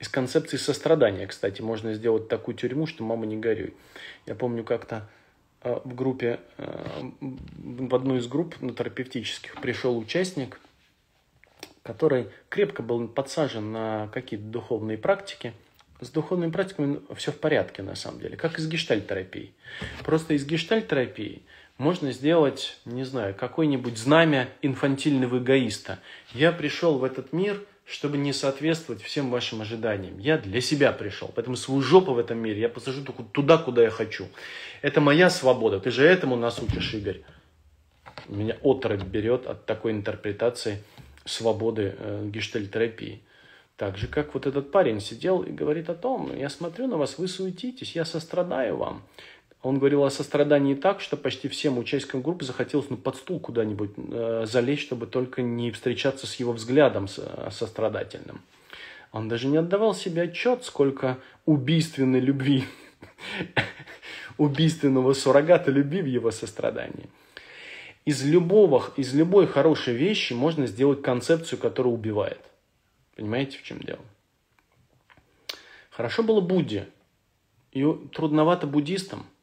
[0.05, 3.73] из концепции сострадания, кстати, можно сделать такую тюрьму, что мама не горюй.
[4.27, 5.09] Я помню как-то
[5.63, 10.59] э, в группе, э, в одну из групп на терапевтических пришел участник,
[11.81, 15.53] который крепко был подсажен на какие-то духовные практики.
[16.01, 19.53] С духовными практиками все в порядке на самом деле, как и с гештальтерапией.
[20.03, 21.41] Просто из гештальтерапии
[21.77, 25.99] можно сделать, не знаю, какое-нибудь знамя инфантильного эгоиста.
[26.33, 30.17] Я пришел в этот мир, чтобы не соответствовать всем вашим ожиданиям.
[30.17, 33.83] Я для себя пришел, поэтому свою жопу в этом мире я посажу только туда, куда
[33.83, 34.27] я хочу.
[34.81, 37.21] Это моя свобода, ты же этому нас учишь, Игорь.
[38.27, 40.81] Меня отрыв берет от такой интерпретации
[41.25, 43.21] свободы э, гештальтерапии.
[43.77, 47.17] Так же, как вот этот парень сидел и говорит о том, я смотрю на вас,
[47.17, 49.03] вы суетитесь, я сострадаю вам.
[49.65, 53.93] Он говорил о сострадании так, что почти всем участникам группы захотелось ну, под стул куда-нибудь
[53.97, 58.41] э, залезть, чтобы только не встречаться с его взглядом э, сострадательным.
[59.11, 62.65] Он даже не отдавал себе отчет, сколько убийственной любви,
[64.37, 67.09] убийственного суррогата любви в его сострадании.
[68.05, 72.41] Из, любого, из любой хорошей вещи можно сделать концепцию, которая убивает.
[73.15, 74.01] Понимаете, в чем дело?
[75.89, 76.87] Хорошо было Будде.
[77.71, 79.25] И трудновато буддистам–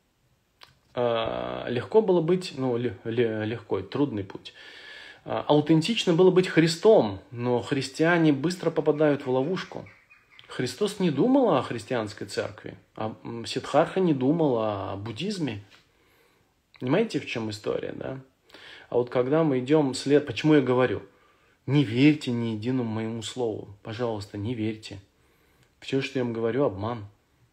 [0.94, 4.52] легко было быть, ну, легко, трудный путь.
[5.24, 9.87] А, аутентично было быть Христом, но христиане быстро попадают в ловушку.
[10.48, 15.64] Христос не думал о христианской церкви, а Сидхарха не думал о буддизме.
[16.78, 18.20] Понимаете, в чем история, да?
[18.90, 20.26] А вот когда мы идем след...
[20.26, 21.02] Почему я говорю?
[21.64, 23.74] Не верьте ни единому моему слову.
[23.83, 24.98] Пожалуйста, не верьте.
[25.81, 27.07] Все, что я вам говорю, обман.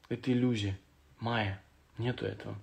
[0.10, 0.78] Это иллюзия.
[1.20, 1.62] Майя.
[1.98, 2.56] Нету этого.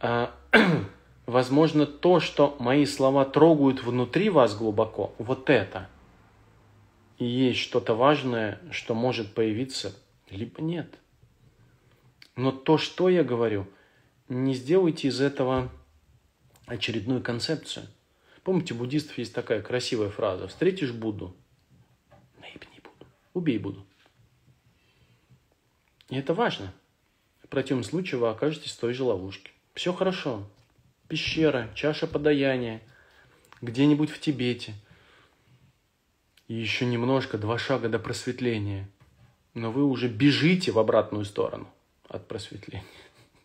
[0.00, 0.34] А,
[1.26, 5.88] возможно, то, что мои слова трогают внутри вас глубоко, вот это
[7.18, 9.94] и есть что-то важное, что может появиться,
[10.30, 10.98] либо нет.
[12.36, 13.66] Но то, что я говорю,
[14.28, 15.70] не сделайте из этого
[16.66, 17.86] очередную концепцию.
[18.44, 20.46] Помните, у буддистов есть такая красивая фраза.
[20.46, 21.34] Встретишь Будду,
[22.40, 23.84] наебни Будду, убей Будду.
[26.08, 26.72] И это важно.
[27.42, 29.50] В противном случае вы окажетесь в той же ловушке.
[29.78, 30.42] Все хорошо.
[31.06, 32.82] Пещера, чаша подаяния,
[33.60, 34.74] где-нибудь в Тибете.
[36.48, 38.88] И еще немножко, два шага до просветления.
[39.54, 41.68] Но вы уже бежите в обратную сторону
[42.08, 42.82] от просветления.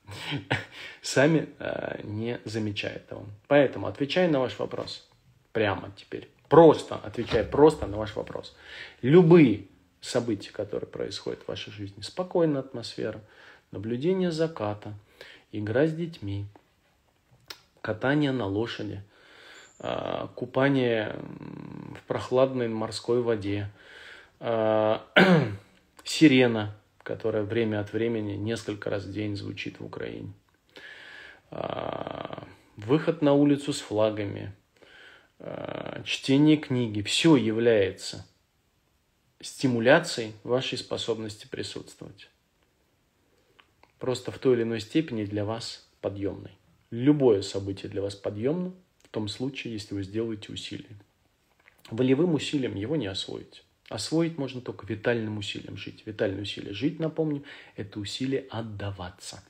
[1.03, 3.27] Сами э, не замечая этого.
[3.47, 5.07] Поэтому отвечай на ваш вопрос.
[5.51, 6.31] Прямо теперь.
[6.49, 8.55] Просто отвечай просто на ваш вопрос.
[9.03, 9.67] Любые
[10.01, 12.01] события, которые происходят в вашей жизни.
[12.01, 13.21] Спокойная атмосфера,
[13.69, 14.95] наблюдение заката–
[15.53, 16.47] игра с детьми,
[17.81, 19.01] катание на лошади,
[19.79, 21.15] а, купание
[21.95, 23.69] в прохладной морской воде,
[24.39, 25.05] а,
[26.03, 30.33] сирена, которая время от времени несколько раз в день звучит в Украине,
[31.51, 34.53] а, выход на улицу с флагами,
[36.05, 38.25] чтение книги, все является
[39.41, 42.29] стимуляцией вашей способности присутствовать
[44.03, 46.51] просто в той или иной степени для вас подъемной.
[46.91, 48.73] Любое событие для вас подъемно,
[49.11, 50.97] том случае, если вы сделаете усилие.
[51.89, 53.63] Волевым усилием его не освоить.
[53.87, 56.03] Освоить можно только витальным усилием жить.
[56.05, 57.43] Витальное усилие жить, напомню,
[57.77, 59.41] это усилие отдаваться.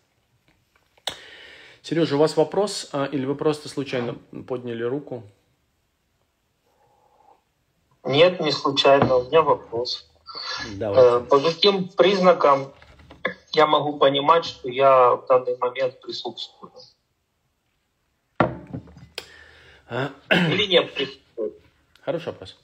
[1.82, 5.24] Сережа, у вас вопрос а, или вы просто случайно подняли руку?
[8.04, 9.16] Нет, не случайно.
[9.16, 10.08] У меня вопрос.
[10.76, 11.26] Давайте.
[11.26, 12.72] Э, По каким признакам
[13.54, 16.72] я могу понимать, что я в данный момент присутствую?
[19.88, 21.54] А, Или не присутствую?
[22.02, 22.60] Хороший вопрос.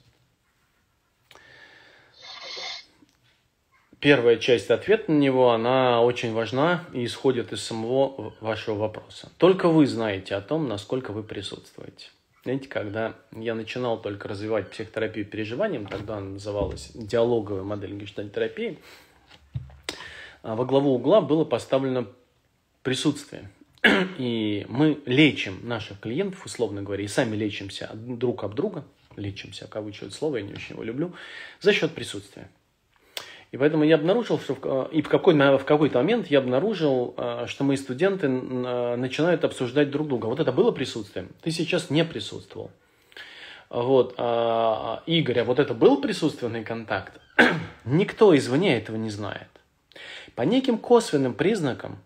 [4.00, 9.30] Первая часть ответа на него, она очень важна и исходит из самого вашего вопроса.
[9.36, 12.08] Только вы знаете о том, насколько вы присутствуете.
[12.42, 19.09] Знаете, когда я начинал только развивать психотерапию переживанием, тогда она называлась диалоговая модель гештальтерапии, а
[20.42, 22.06] во главу угла было поставлено
[22.82, 23.50] присутствие.
[24.18, 28.84] И мы лечим наших клиентов, условно говоря, и сами лечимся друг об друга,
[29.16, 31.14] лечимся, кавычу слово, я не очень его люблю,
[31.60, 32.50] за счет присутствия.
[33.52, 37.46] И поэтому я обнаружил, что в, и в, какой, в какой-то момент я обнаружил, а,
[37.48, 40.26] что мои студенты а, начинают обсуждать друг друга.
[40.26, 41.30] Вот это было присутствием.
[41.42, 42.70] Ты сейчас не присутствовал.
[43.68, 47.20] Вот, а, Игорь, а вот это был присутственный контакт?
[47.84, 49.48] Никто извне этого не знает.
[50.40, 51.98] По неким косвенным признакам,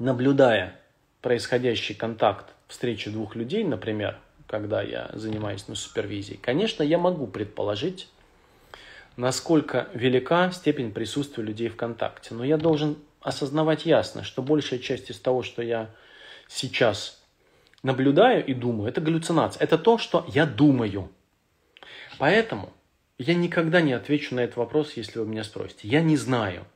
[0.00, 0.80] наблюдая
[1.20, 8.08] происходящий контакт, встречи двух людей, например, когда я занимаюсь на супервизии, конечно, я могу предположить,
[9.16, 12.34] насколько велика степень присутствия людей в контакте.
[12.34, 15.90] Но я должен осознавать ясно, что большая часть из того, что я
[16.48, 17.22] сейчас
[17.84, 19.62] наблюдаю и думаю, это галлюцинация.
[19.62, 21.08] Это то, что я думаю.
[22.18, 22.72] Поэтому
[23.16, 25.86] я никогда не отвечу на этот вопрос, если вы меня спросите.
[25.86, 26.66] Я не знаю,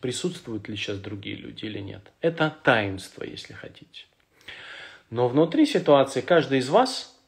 [0.00, 2.02] присутствуют ли сейчас другие люди или нет.
[2.20, 4.04] Это таинство, если хотите.
[5.10, 7.18] Но внутри ситуации каждый из вас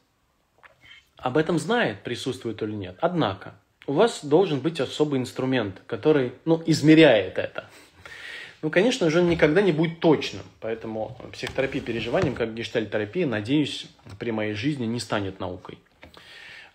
[1.17, 2.97] об этом знает, присутствует или нет.
[2.99, 3.55] Однако,
[3.87, 7.67] у вас должен быть особый инструмент, который ну, измеряет это.
[8.61, 10.43] Ну, конечно же, он никогда не будет точным.
[10.59, 13.87] Поэтому психотерапия переживанием, как гештальтерапия, надеюсь,
[14.19, 15.79] при моей жизни не станет наукой.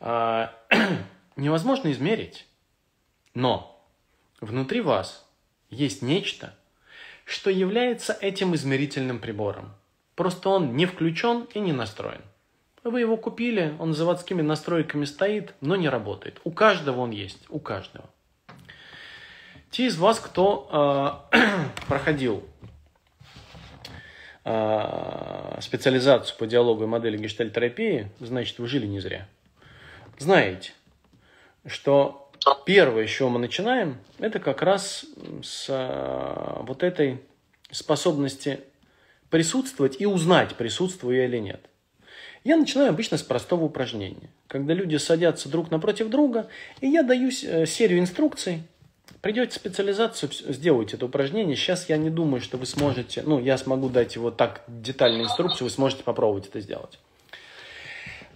[0.01, 0.53] А,
[1.37, 2.47] невозможно измерить.
[3.35, 3.85] Но
[4.41, 5.26] внутри вас
[5.77, 6.55] есть нечто,
[7.25, 9.75] что является этим измерительным прибором.
[10.15, 12.23] Просто он не включен и не настроен.
[12.83, 16.41] Вы его купили, он заводскими настройками стоит, но не работает.
[16.45, 18.09] У каждого он есть, у каждого.
[19.71, 21.39] Те из вас, кто э,
[21.89, 22.45] проходил
[24.45, 29.29] э, специализацию по диалогу и модели гештальтерапии, значит, вы жили не зря.
[30.19, 30.73] Знаете,
[31.67, 35.05] что первое, с чего мы начинаем, это как раз
[35.43, 37.21] с э, вот этой
[37.71, 38.61] способности
[39.31, 41.61] присутствовать и узнать, присутствую я или нет.
[42.45, 46.49] Я начинаю обычно с простого упражнения, когда люди садятся друг напротив друга,
[46.81, 48.63] и я даю э, серию инструкций.
[49.21, 51.57] Придете специализацию, сделайте это упражнение.
[51.57, 55.67] Сейчас я не думаю, что вы сможете, ну, я смогу дать его так детальную инструкцию,
[55.67, 57.01] вы сможете попробовать это сделать.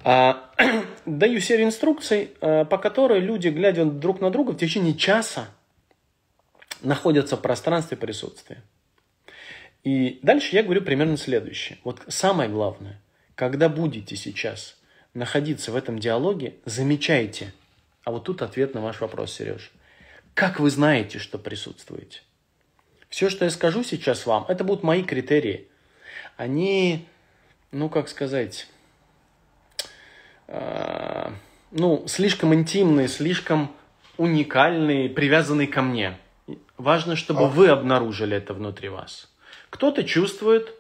[0.02, 0.50] А,
[1.06, 5.48] даю серию инструкций, а, по которой люди, глядя друг на друга, в течение часа
[6.82, 8.62] находятся в пространстве присутствия.
[9.84, 11.78] И дальше я говорю примерно следующее.
[11.84, 13.00] Вот самое главное–
[13.40, 14.76] когда будете сейчас
[15.14, 17.54] находиться в этом диалоге, замечайте.
[18.04, 19.72] А вот тут ответ на ваш вопрос, Сереж.
[20.34, 22.20] Как вы знаете, что присутствуете?
[23.08, 25.68] Все, что я скажу сейчас вам, это будут мои критерии.
[26.36, 27.08] Они,
[27.72, 28.66] ну, как сказать,
[30.50, 31.30] э,
[31.70, 33.74] ну, слишком интимные, слишком
[34.16, 36.18] уникальные, привязанные ко мне.
[36.76, 39.30] Важно, чтобы вы обнаружили это внутри вас.
[39.70, 40.74] Кто-то чувствует,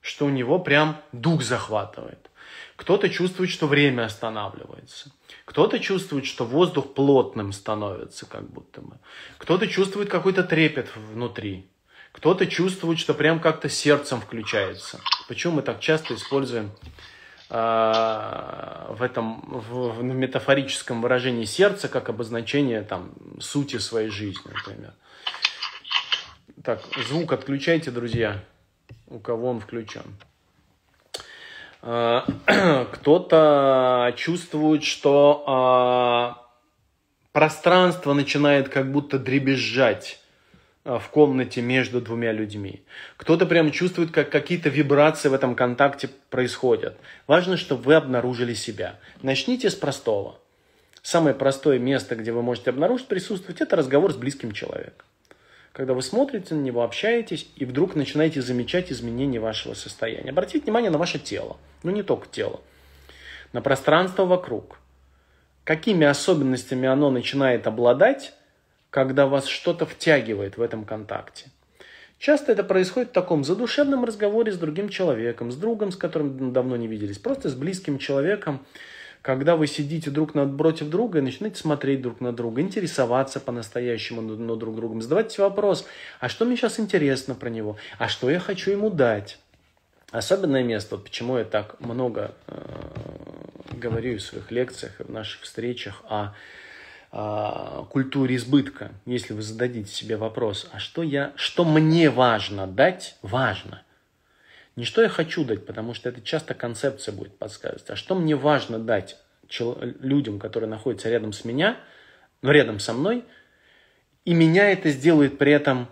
[0.00, 2.30] что у него прям дух захватывает.
[2.76, 5.10] Кто-то чувствует, что время останавливается.
[5.44, 8.98] Кто-то чувствует, что воздух плотным становится, как будто бы.
[9.38, 11.66] Кто-то чувствует какой-то трепет внутри.
[12.12, 15.00] Кто-то чувствует, что прям как-то сердцем включается.
[15.28, 16.70] Почему мы так часто используем
[17.48, 24.92] в этом в, в метафорическом выражении сердца как обозначение там сути своей жизни, например.
[26.64, 28.42] Так, звук отключайте, друзья
[29.08, 30.02] у кого он включен.
[31.82, 32.26] А,
[32.92, 36.42] кто-то чувствует, что а,
[37.32, 40.20] пространство начинает как будто дребезжать
[40.86, 42.84] в комнате между двумя людьми.
[43.16, 46.96] Кто-то прям чувствует, как какие-то вибрации в этом контакте происходят.
[47.26, 49.00] Важно, чтобы вы обнаружили себя.
[49.20, 50.38] Начните с простого.
[51.02, 55.04] Самое простое место, где вы можете обнаружить присутствовать, это разговор с близким человеком.
[55.72, 60.30] Когда вы смотрите на него, общаетесь, и вдруг начинаете замечать изменения вашего состояния.
[60.30, 62.60] Обратите внимание на ваше тело, ну не только тело,
[63.52, 64.78] на пространство вокруг.
[65.64, 68.32] Какими особенностями оно начинает обладать,
[68.96, 71.50] когда вас что-то втягивает в этом контакте.
[72.18, 76.76] Часто это происходит в таком задушевном разговоре с другим человеком, с другом, с которым давно
[76.76, 78.64] не виделись, просто с близким человеком,
[79.20, 84.58] когда вы сидите друг напротив друга и начинаете смотреть друг на друга, интересоваться по-настоящему над
[84.58, 85.86] друг другом, задавать вопрос,
[86.18, 89.38] а что мне сейчас интересно про него, а что я хочу ему дать.
[90.10, 92.54] Особенное место, вот почему я так много э,
[93.72, 96.34] говорю в своих лекциях и в наших встречах о а,
[97.90, 103.82] культуре избытка, если вы зададите себе вопрос, а что, я, что мне важно дать, важно.
[104.76, 108.36] Не что я хочу дать, потому что это часто концепция будет подсказывать, а что мне
[108.36, 109.16] важно дать
[110.00, 111.78] людям, которые находятся рядом с меня,
[112.42, 113.24] ну, рядом со мной,
[114.26, 115.88] и меня это сделает при этом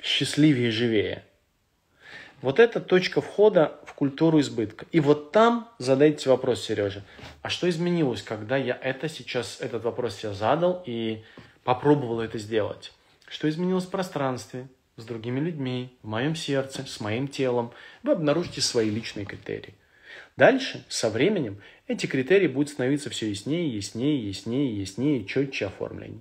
[0.00, 1.24] счастливее и живее.
[2.40, 4.86] Вот это точка входа в культуру избытка.
[4.92, 7.02] И вот там задайте вопрос, Сережа,
[7.42, 11.24] а что изменилось, когда я это сейчас, этот вопрос себе задал и
[11.64, 12.92] попробовал это сделать?
[13.28, 17.72] Что изменилось в пространстве, с другими людьми, в моем сердце, с моим телом?
[18.04, 19.74] Вы обнаружите свои личные критерии.
[20.36, 26.20] Дальше, со временем, эти критерии будут становиться все яснее, яснее, яснее, яснее, четче оформленнее.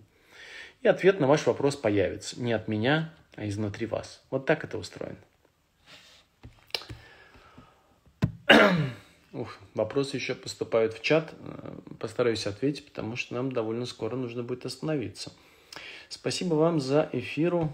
[0.81, 4.23] И ответ на ваш вопрос появится не от меня, а изнутри вас.
[4.31, 5.17] Вот так это устроено.
[9.33, 11.33] Ух, вопросы еще поступают в чат.
[11.39, 15.31] Э, постараюсь ответить, потому что нам довольно скоро нужно будет остановиться.
[16.09, 17.73] Спасибо вам за эфиру.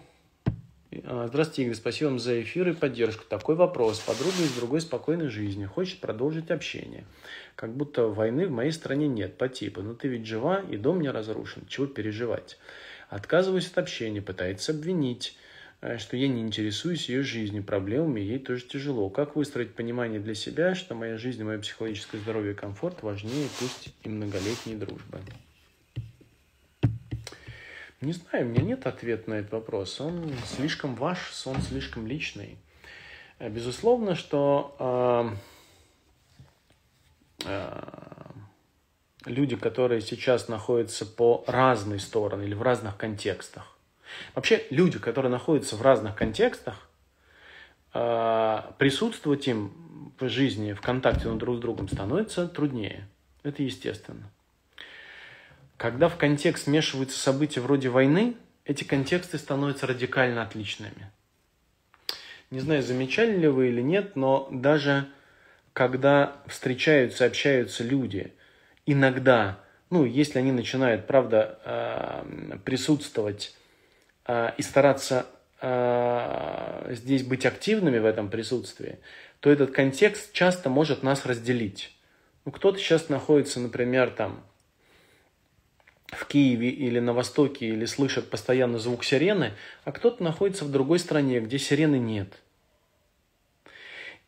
[1.05, 1.75] А, здравствуйте, Игорь.
[1.75, 3.23] Спасибо вам за эфир и поддержку.
[3.27, 3.99] Такой вопрос.
[3.99, 7.05] Подруга из другой спокойной жизни хочет продолжить общение.
[7.55, 9.81] Как будто войны в моей стране нет по типу.
[9.81, 11.65] Но «Ну ты ведь жива, и дом не разрушен.
[11.67, 12.57] Чего переживать?
[13.09, 15.37] Отказываюсь от общения, пытается обвинить.
[15.83, 19.09] Э, что я не интересуюсь ее жизнью, проблемами, ей тоже тяжело.
[19.09, 23.93] Как выстроить понимание для себя, что моя жизнь, мое психологическое здоровье и комфорт важнее, пусть
[24.01, 25.19] и многолетней дружбы?
[27.99, 29.99] Не знаю, у меня нет ответа на этот вопрос.
[29.99, 32.57] Он слишком ваш, он слишком личный.
[33.39, 35.35] Э, безусловно, что
[37.43, 37.83] э, э,
[39.25, 43.72] люди, которые сейчас находятся по разной стороне или в разных контекстах,
[44.35, 46.87] Вообще люди, которые находятся в разных контекстах,
[47.93, 53.07] а, присутствовать им в жизни, в контакте друг с другом становится труднее.
[53.43, 54.31] Это естественно.
[55.77, 58.35] Когда в контекст смешиваются события вроде войны,
[58.65, 61.11] эти контексты становятся радикально отличными.
[62.51, 65.07] Не знаю, замечали ли вы или нет, но даже
[65.73, 68.31] когда встречаются, общаются люди,
[68.85, 69.59] иногда,
[69.89, 73.55] ну, если они начинают, правда, а, присутствовать
[74.27, 75.25] и стараться
[75.65, 78.99] а, здесь быть активными в этом присутствии,
[79.39, 81.95] то этот контекст часто может нас разделить.
[82.43, 84.43] Ну, кто-то сейчас находится, например, там
[86.07, 89.53] в Киеве или на Востоке, или слышит постоянно звук сирены,
[89.85, 92.33] а кто-то находится в другой стране, где сирены нет.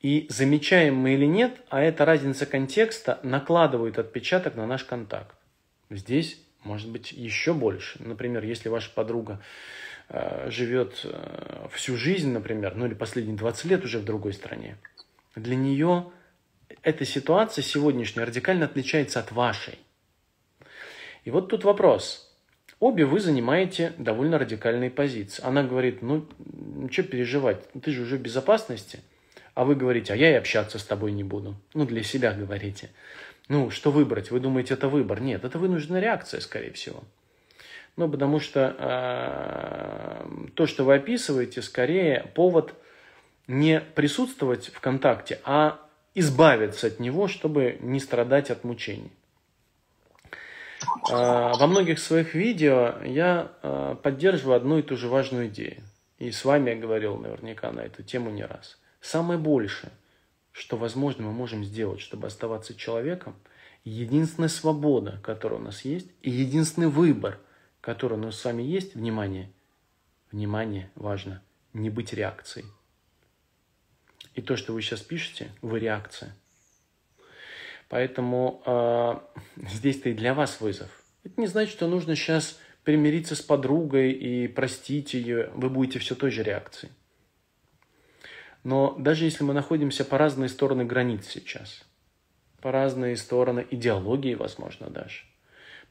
[0.02, 5.36] И замечаем мы или нет, а эта разница контекста накладывает отпечаток на наш контакт.
[5.90, 8.02] Здесь может быть еще больше.
[8.02, 9.85] Например, если ваша подруга Э,
[10.48, 14.78] живет э, всю жизнь, например, ну или последние 20 лет уже в другой стране,
[15.36, 16.12] для нее
[16.84, 19.80] эта ситуация сегодняшняя радикально отличается от вашей.
[21.24, 22.32] И вот тут вопрос.
[22.80, 25.44] Обе вы занимаете довольно радикальные позиции.
[25.44, 29.00] Она говорит, ну, ну что переживать, ты же уже в безопасности.
[29.54, 31.56] А вы говорите, а я и общаться с тобой не буду.
[31.74, 32.90] Ну, для себя говорите.
[33.48, 34.30] Ну, что выбрать?
[34.30, 35.22] Вы думаете, это выбор?
[35.22, 37.04] Нет, это вынужденная реакция, скорее всего.
[37.98, 42.74] Ну, потому что э, то, что вы описываете, скорее повод
[43.48, 45.80] не присутствовать в контакте, а
[46.14, 49.12] избавиться от него, чтобы не страдать от мучений.
[51.10, 55.82] Э, во многих своих видео я э, поддерживаю одну и ту же важную идею.
[56.18, 58.78] И с вами я говорил наверняка на эту тему не раз.
[59.02, 59.92] Самое большее,
[60.52, 63.36] что, возможно, мы можем сделать, чтобы оставаться человеком,
[63.84, 67.40] единственная свобода, которая у нас есть, и единственный выбор,
[67.86, 69.52] которое у нас с вами есть, внимание,
[70.32, 72.66] внимание, важно, не быть реакцией.
[74.34, 76.36] И то, что вы сейчас пишете, вы реакция.
[77.88, 79.14] Поэтому э,
[79.70, 80.90] здесь-то и для вас вызов.
[81.24, 85.52] Это не значит, что нужно сейчас примириться с подругой и простить ее.
[85.54, 86.92] Вы будете все той же реакцией.
[88.64, 91.84] Но даже если мы находимся по разные стороны границ сейчас,
[92.62, 95.22] по разные стороны идеологии, возможно, даже–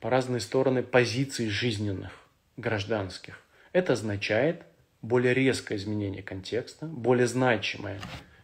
[0.04, 2.12] по разные стороны позиций жизненных,
[2.58, 3.40] гражданских.
[3.72, 4.60] Это означает,
[5.00, 7.98] более резкое изменение контекста, более значимое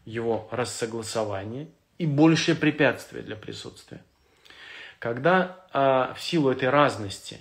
[0.06, 4.02] его рассогласование и большее препятствие для присутствия.
[4.98, 7.36] Когда а, в силу этой разности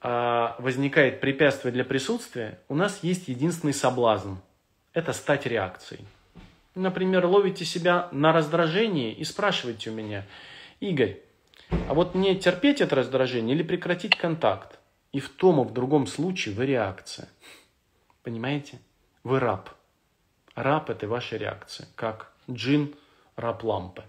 [0.00, 4.36] а, возникает препятствие для присутствия, у нас есть единственный соблазн–
[4.94, 6.06] это стать реакцией.
[6.74, 10.24] Например, ловите себя на раздражении и спрашиваете у меня,
[10.80, 11.20] Игорь,
[11.70, 14.78] а вот мне терпеть это раздражение или прекратить контакт?
[15.12, 17.28] И в том и в другом случае вы реакция.
[18.22, 18.78] Понимаете?
[19.24, 19.70] Вы раб.
[20.54, 22.94] Раб– это ваша реакция, как джин–
[23.36, 24.04] раб лампы.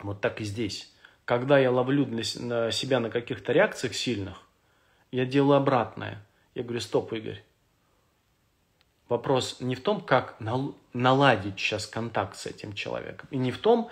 [0.00, 0.92] Вот так и здесь.
[1.24, 4.42] Когда я ловлю для себя на каких-то реакциях сильных,
[5.10, 6.24] я делаю обратное.
[6.54, 7.42] Я говорю, стоп, Игорь.
[9.08, 10.36] Вопрос не в том, как
[10.92, 13.28] наладить сейчас контакт с этим человеком.
[13.30, 13.90] И не в том,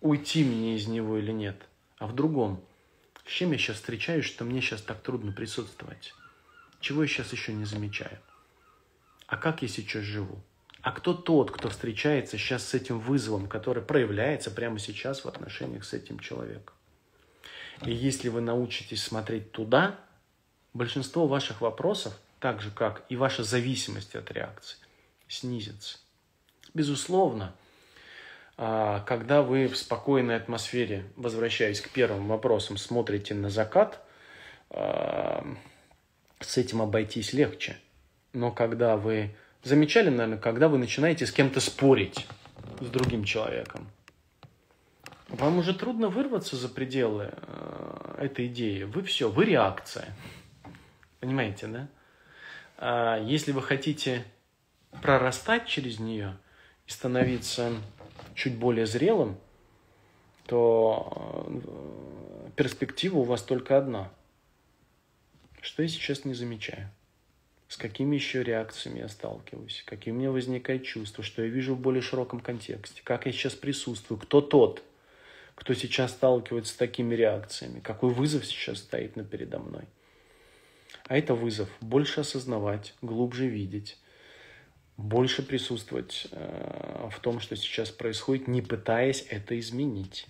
[0.00, 1.67] уйти мне из него или нет,
[1.98, 2.64] а в другом.
[3.26, 6.14] С чем я сейчас встречаюсь, что мне сейчас так трудно присутствовать?
[6.80, 8.18] Чего я сейчас еще не замечаю?
[9.26, 10.40] А как я сейчас живу?
[10.80, 15.84] А кто тот, кто встречается сейчас с этим вызовом, который проявляется прямо сейчас в отношениях
[15.84, 16.74] с этим человеком?
[17.84, 19.98] И если вы научитесь смотреть туда,
[20.72, 24.78] большинство ваших вопросов, так же как и ваша зависимость от реакции,
[25.26, 25.98] снизится.
[26.74, 27.54] Безусловно,
[28.58, 34.00] когда вы в спокойной атмосфере, возвращаясь к первым вопросам, смотрите на закат,
[34.70, 35.46] а,
[36.40, 37.76] с этим обойтись легче.
[38.32, 39.34] Но когда вы...
[39.62, 42.26] Замечали, наверное, когда вы начинаете с кем-то спорить,
[42.80, 43.88] с другим человеком,
[45.28, 48.84] вам уже трудно вырваться за пределы э, этой идеи.
[48.84, 50.16] Вы все, вы реакция.
[51.20, 51.88] Понимаете, да?
[52.76, 54.24] А если вы хотите
[55.02, 56.36] прорастать через нее
[56.86, 57.72] и становиться
[58.38, 59.36] чуть более зрелым,
[60.46, 64.12] то э, перспектива у вас только одна.
[65.60, 66.88] Что я сейчас не замечаю?
[67.66, 69.82] С какими еще реакциями я сталкиваюсь?
[69.84, 71.22] Какие у меня возникают чувства?
[71.22, 73.02] Что я вижу в более широком контексте?
[73.04, 74.18] Как я сейчас присутствую?
[74.18, 74.82] Кто тот,
[75.56, 77.80] кто сейчас сталкивается с такими реакциями?
[77.80, 79.84] Какой вызов сейчас стоит на передо мной?
[81.08, 83.98] А это вызов больше осознавать, глубже видеть,
[84.98, 90.26] больше присутствовать э, в том, что сейчас происходит, не пытаясь это изменить.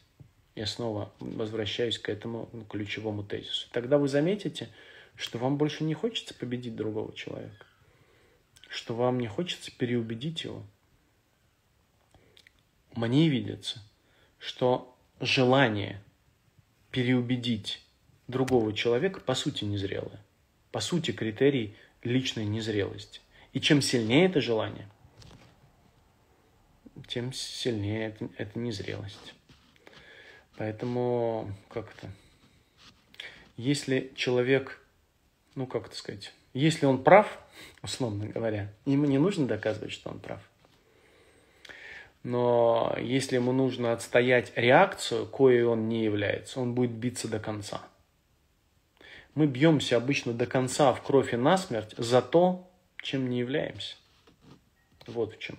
[0.54, 3.66] Я снова возвращаюсь к этому ключевому тезису.
[3.72, 4.68] Тогда вы заметите,
[5.16, 7.66] что вам больше не хочется победить другого человека,
[8.68, 10.62] что вам не хочется переубедить его.
[12.94, 13.82] Мне видится,
[14.38, 16.02] что желание
[16.90, 17.82] переубедить
[18.26, 20.22] другого человека по сути незрелое,
[20.72, 23.20] по сути критерий личной незрелости.
[23.52, 24.88] И чем сильнее это желание,
[27.06, 29.34] тем сильнее это, это незрелость.
[30.56, 32.08] Поэтому как-то,
[33.56, 34.80] если человек,
[35.54, 37.38] ну как это сказать, если он прав,
[37.82, 40.40] условно говоря, ему не нужно доказывать, что он прав.
[42.24, 47.80] Но если ему нужно отстоять реакцию, кое он не является, он будет биться до конца.
[49.34, 52.68] Мы бьемся обычно до конца в кровь и насмерть за то,
[53.02, 53.96] чем не являемся.
[55.06, 55.56] Вот в чем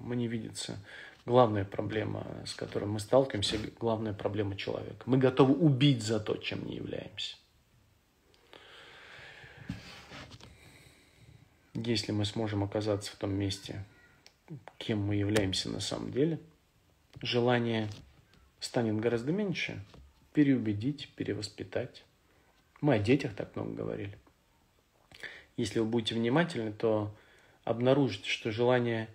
[0.00, 0.78] мне видится
[1.26, 5.02] главная проблема, с которой мы сталкиваемся, главная проблема человека.
[5.06, 7.36] Мы готовы убить за то, чем не являемся.
[11.74, 13.84] Если мы сможем оказаться в том месте,
[14.78, 16.40] кем мы являемся на самом деле,
[17.22, 17.88] желание
[18.58, 19.84] станет гораздо меньше
[20.32, 22.04] переубедить, перевоспитать.
[22.80, 24.18] Мы о детях так много говорили.
[25.58, 27.12] Если вы будете внимательны, то
[27.64, 29.08] обнаружите, что желание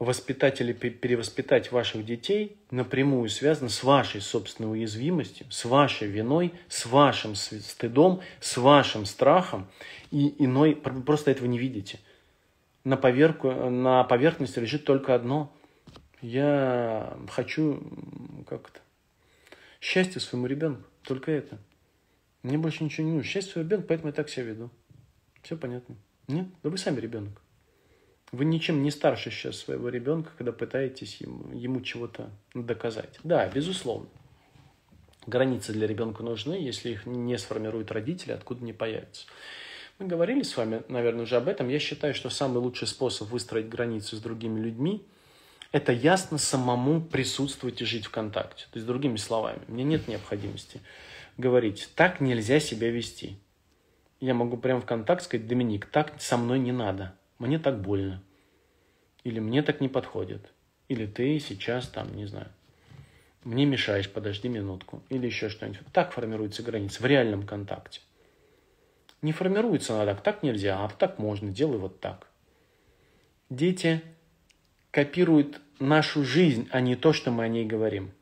[0.00, 6.86] воспитать или перевоспитать ваших детей напрямую связано с вашей собственной уязвимостью, с вашей виной, с
[6.86, 9.68] вашим стыдом, с вашим страхом.
[10.10, 12.00] И иной просто этого не видите.
[12.82, 15.52] На, поверку, на поверхности лежит только одно.
[16.20, 17.80] Я хочу
[18.48, 18.80] как-то
[19.80, 20.82] счастье своему ребенку.
[21.02, 21.58] Только это.
[22.42, 23.30] Мне больше ничего не нужно.
[23.30, 24.70] Счастье своему ребенку, поэтому я так себя веду.
[25.46, 25.94] Все понятно?
[26.26, 26.46] Нет?
[26.64, 27.40] Да вы сами ребенок.
[28.32, 33.20] Вы ничем не старше сейчас своего ребенка, когда пытаетесь ему, ему чего-то доказать.
[33.22, 34.08] Да, безусловно.
[35.24, 39.28] Границы для ребенка нужны, если их не сформируют родители, откуда не появятся.
[40.00, 41.68] Мы говорили с вами, наверное, уже об этом.
[41.68, 45.06] Я считаю, что самый лучший способ выстроить границы с другими людьми–
[45.70, 48.64] это ясно самому присутствовать и жить в контакте.
[48.72, 50.80] То есть, другими словами, мне нет необходимости
[51.36, 53.38] говорить, так нельзя себя вести
[54.20, 58.22] я могу прямо в контакт сказать, Доминик, так со мной не надо, мне так больно.
[59.24, 60.52] Или мне так не подходит.
[60.88, 62.48] Или ты сейчас там, не знаю,
[63.46, 65.02] мне мешаешь, подожди минутку.
[65.08, 65.86] Или еще что-нибудь.
[65.92, 68.00] Так формируется граница в реальном контакте.
[69.22, 72.28] Не формируется она так, так нельзя, а так можно, делай вот так.
[73.48, 74.02] Дети
[74.90, 78.12] копируют нашу жизнь, а не то, что мы о ней говорим.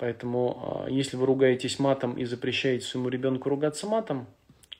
[0.00, 4.26] Поэтому, а, если вы ругаетесь матом и запрещаете своему ребенку ругаться матом,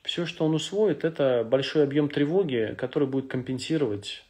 [0.01, 4.25] все, что он усвоит, это большой объем тревоги, который будет компенсировать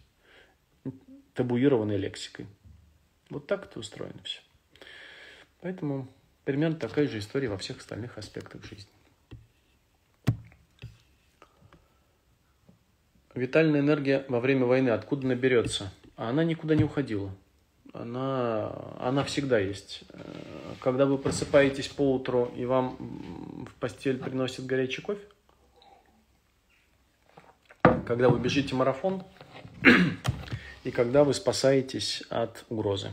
[1.34, 2.46] табуированной лексикой.
[3.30, 4.42] Вот так это устроено все.
[5.62, 6.10] Поэтому
[6.44, 8.92] примерно такая же история во всех остальных аспектах жизни.
[13.34, 15.94] Витальная энергия во время войны откуда наберется?
[16.18, 17.34] А она никуда не уходила.
[17.94, 20.04] Она, она всегда есть.
[20.80, 25.22] Когда вы просыпаетесь по утру и вам в постель приносят горячий кофе,
[28.06, 29.24] когда вы бежите марафон
[30.84, 33.12] и когда вы спасаетесь от угрозы.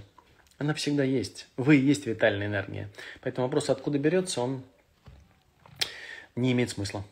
[0.58, 1.46] Она всегда есть.
[1.56, 2.88] Вы и есть витальная энергия.
[3.20, 4.62] Поэтому вопрос, откуда берется, он
[6.34, 7.04] не имеет смысла.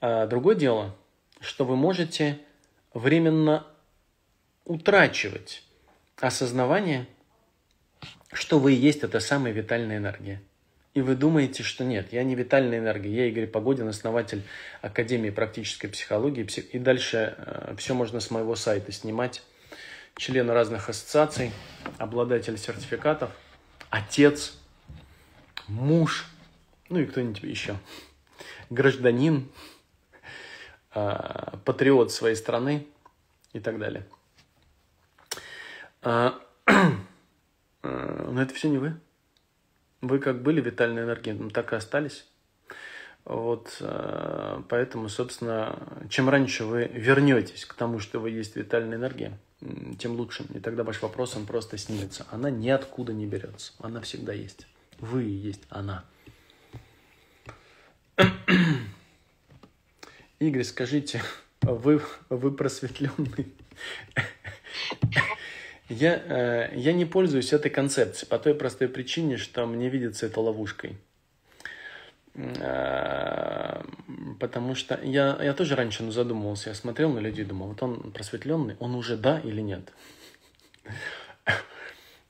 [0.00, 0.94] А другое дело,
[1.40, 2.38] что вы можете
[2.94, 3.66] временно
[4.64, 5.62] утрачивать
[6.20, 7.06] осознавание,
[8.32, 10.42] что вы и есть эта самая витальная энергия.
[10.94, 14.42] И вы думаете, что нет, я не витальная энергия, я Игорь Погодин, основатель
[14.80, 16.48] Академии практической психологии.
[16.72, 19.42] И дальше э, все можно с моего сайта снимать.
[20.16, 21.52] Член разных ассоциаций,
[21.98, 23.30] обладатель сертификатов,
[23.90, 24.56] отец,
[25.68, 26.26] муж,
[26.88, 27.76] ну и кто-нибудь еще,
[28.70, 29.50] гражданин,
[30.94, 32.86] э, патриот своей страны
[33.52, 34.06] и так далее.
[36.08, 36.38] А,
[36.68, 36.92] э,
[37.82, 38.94] но это все не вы.
[40.02, 42.24] Вы как были витальной энергией, так и остались.
[43.24, 45.76] Вот, э, поэтому, собственно,
[46.08, 49.36] чем раньше вы вернетесь к тому, что вы есть витальная энергия,
[49.98, 50.44] тем лучше.
[50.54, 52.24] И тогда ваш вопрос, он просто снимется.
[52.30, 53.72] Она ниоткуда не берется.
[53.80, 54.68] Она всегда есть.
[55.00, 56.04] Вы и есть она.
[60.38, 61.20] Игорь, скажите,
[61.62, 63.52] вы, вы просветленный?
[65.88, 70.40] Я, э, я не пользуюсь этой концепцией по той простой причине, что мне видится это
[70.40, 70.96] ловушкой.
[72.34, 73.84] Э,
[74.40, 78.10] потому что я, я тоже раньше ну, задумывался, я смотрел на людей думал, вот он
[78.10, 79.92] просветленный, он уже да или нет?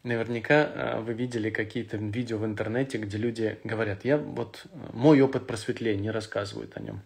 [0.03, 5.47] Наверняка э, вы видели какие-то видео в интернете, где люди говорят, я вот мой опыт
[5.47, 7.03] просветления, рассказывают о нем.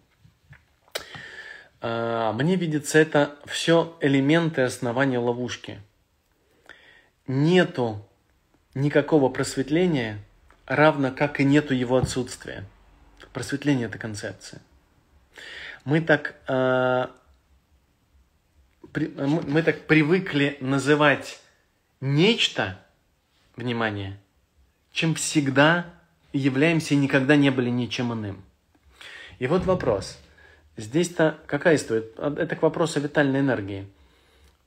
[1.82, 5.80] Мне видится это все элементы основания ловушки–
[7.30, 8.04] нету
[8.74, 10.18] никакого просветления,
[10.66, 12.64] равно как и нету его отсутствия.
[13.32, 14.60] Просветление– это концепция.
[15.84, 17.06] Мы так, э,
[18.92, 21.40] при, мы так привыкли называть
[22.00, 22.78] нечто,
[23.54, 24.18] внимание,
[24.92, 25.86] чем всегда
[26.32, 28.42] являемся и никогда не были ничем иным.
[29.38, 30.18] И вот вопрос.
[30.76, 32.04] Здесь-то какая история?
[32.16, 33.86] Это к вопросу витальной энергии.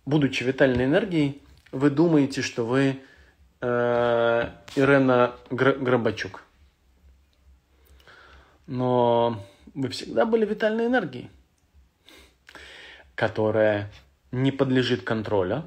[0.05, 1.41] Будучи витальной энергией,
[1.73, 3.01] вы думаете, что вы
[3.59, 6.43] э, Ирена Гр- Гробачук.
[8.67, 9.43] Но
[9.73, 11.29] вы всегда были витальной энергией,
[13.15, 13.91] которая
[14.31, 15.63] не подлежит контролю,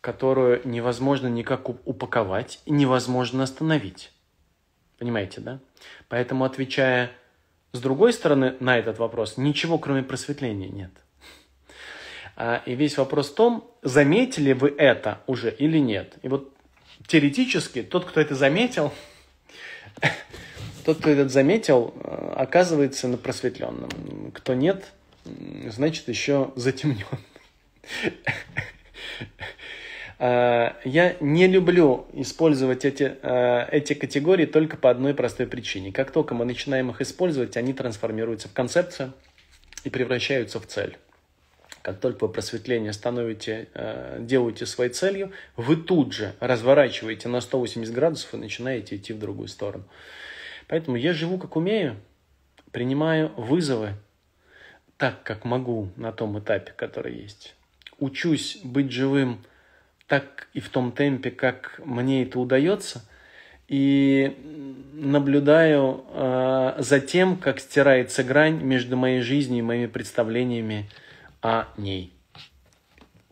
[0.00, 4.12] которую невозможно никак упаковать и невозможно остановить.
[4.98, 5.58] Понимаете, да?
[6.08, 7.10] Поэтому, отвечая
[7.72, 10.92] с другой стороны на этот вопрос, ничего кроме просветления нет.
[12.36, 16.16] А, и весь вопрос в том, заметили вы это уже или нет.
[16.22, 16.52] И вот
[17.06, 18.92] теоретически тот, кто это заметил,
[20.84, 24.32] тот, кто это заметил, э, оказывается на просветленном.
[24.32, 24.92] Кто нет,
[25.66, 27.06] значит еще затемнен.
[30.16, 35.90] А, я не люблю использовать эти, э, эти категории только по одной простой причине.
[35.90, 39.12] Как только мы начинаем их использовать, они трансформируются в концепцию
[39.82, 40.96] и превращаются в цель.
[41.84, 47.92] Как только вы просветление становите, э, делаете своей целью, вы тут же разворачиваете на 180
[47.92, 49.84] градусов и начинаете идти в другую сторону.
[50.66, 51.96] Поэтому я живу как умею,
[52.72, 53.96] принимаю вызовы
[54.96, 57.54] так, как могу на том этапе, который есть.
[57.98, 59.44] Учусь быть живым
[60.06, 63.04] так и в том темпе, как мне это удается,
[63.68, 64.34] и
[64.94, 70.88] наблюдаю э, за тем, как стирается грань между моей жизнью и моими представлениями
[71.44, 72.10] о ней,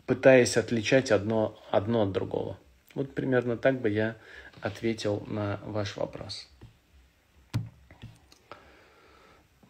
[0.05, 2.59] пытаясь отличать одно, одно от другого.
[2.93, 4.15] Вот примерно так бы я
[4.61, 6.47] ответил на ваш вопрос.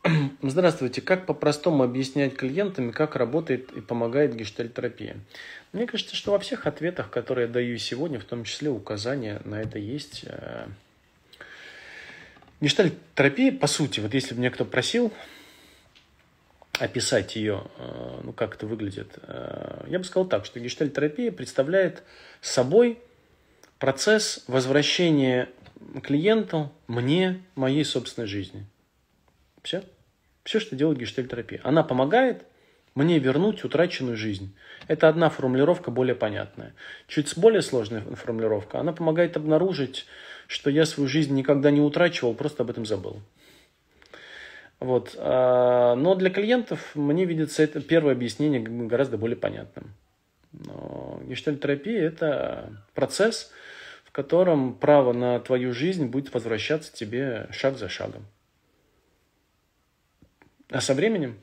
[0.41, 0.99] Здравствуйте.
[0.99, 5.15] Как по-простому объяснять клиентам, как работает и помогает гештальтерапия?
[5.71, 9.61] Мне кажется, что во всех ответах, которые я даю сегодня, в том числе указания на
[9.61, 10.25] это есть.
[10.25, 10.67] Э,
[12.59, 15.13] Гештальт-терапия, по сути, вот если бы мне кто просил
[16.79, 17.63] описать ее,
[18.23, 19.17] ну, как это выглядит,
[19.87, 22.03] я бы сказал так, что гештальт-терапия представляет
[22.41, 22.99] собой
[23.77, 25.49] процесс возвращения
[26.01, 28.65] клиенту, мне, моей собственной жизни.
[29.61, 29.83] Все.
[30.43, 31.61] Все, что делает гештальтерапия.
[31.63, 32.45] Она помогает
[32.95, 34.55] мне вернуть утраченную жизнь.
[34.87, 36.73] Это одна формулировка более понятная.
[37.07, 38.79] Чуть более сложная формулировка.
[38.79, 40.05] Она помогает обнаружить,
[40.47, 43.21] что я свою жизнь никогда не утрачивал, просто об этом забыл.
[44.83, 45.15] Вот.
[45.17, 49.93] А, но для клиентов мне видится это первое объяснение гораздо более понятным.
[50.51, 53.49] Но гештальтерапия– это процесс,
[54.03, 58.25] в котором право на твою жизнь будет возвращаться тебе шаг за шагом.
[60.69, 61.39] А со временем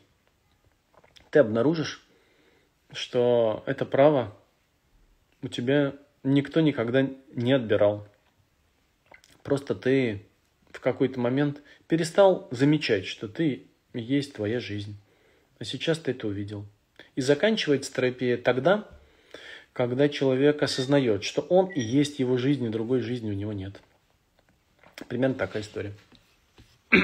[1.31, 2.07] ты обнаружишь,
[2.93, 4.37] что это право
[5.41, 8.07] у тебя никто никогда не отбирал.
[9.43, 10.27] Просто ты
[10.73, 14.97] в какой-то момент перестал замечать, что ты есть твоя жизнь.
[15.59, 16.67] А сейчас ты это увидел.
[17.17, 18.89] И заканчивается терапия тогда,
[19.73, 23.81] когда человек осознает, что он и есть его жизнь, и другой жизни у него нет.
[25.09, 25.93] Примерно такая история.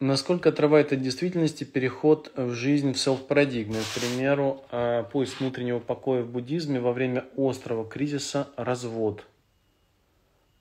[0.00, 3.80] Насколько отрывает от действительности переход в жизнь в селф-парадигме?
[3.80, 9.26] К примеру, а, поиск внутреннего покоя в буддизме во время острого кризиса развод.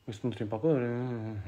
[0.07, 1.43] Поиск внутреннего покоя.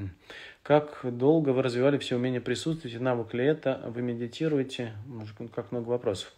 [0.62, 3.80] Как долго вы развивали все умения присутствовать навык ли это?
[3.86, 4.92] Вы медитируете?
[5.06, 6.30] Может, как много вопросов.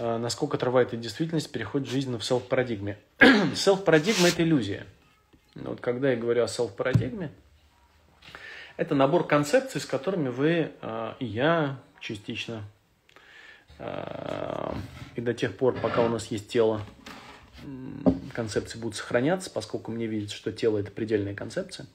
[0.00, 2.98] А, насколько отрывает от действительности переход жизнь в селф-парадигме?
[3.54, 4.84] Селф-парадигма– это иллюзия.
[5.54, 7.30] Вот когда я говорю о селф-парадигме–
[8.76, 12.64] это набор концепций, с которыми вы э, и я частично,
[13.78, 14.72] э,
[15.14, 16.80] и до тех пор, пока у нас есть тело,
[18.32, 21.86] концепции будут сохраняться, поскольку мне видится, что тело– это предельная концепция.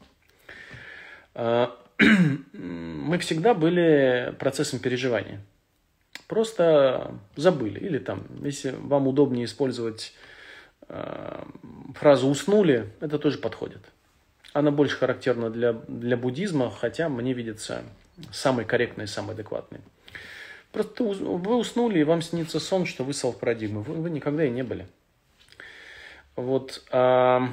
[1.36, 1.68] Э,
[2.54, 5.42] мы всегда были процессом переживания.
[6.28, 7.80] Просто забыли.
[7.80, 10.14] Или там, если вам удобнее использовать
[11.96, 13.82] фразу «уснули», это тоже подходит.
[14.54, 17.84] Она больше характерна для, для буддизма, хотя мне видится
[18.32, 19.80] самой корректной самой адекватной.
[20.72, 23.82] Просто вы уснули, и вам снится сон, что вы селф-парадигма.
[23.82, 24.88] Вы, вы никогда и не были.
[26.36, 26.84] Вот.
[26.92, 27.50] А,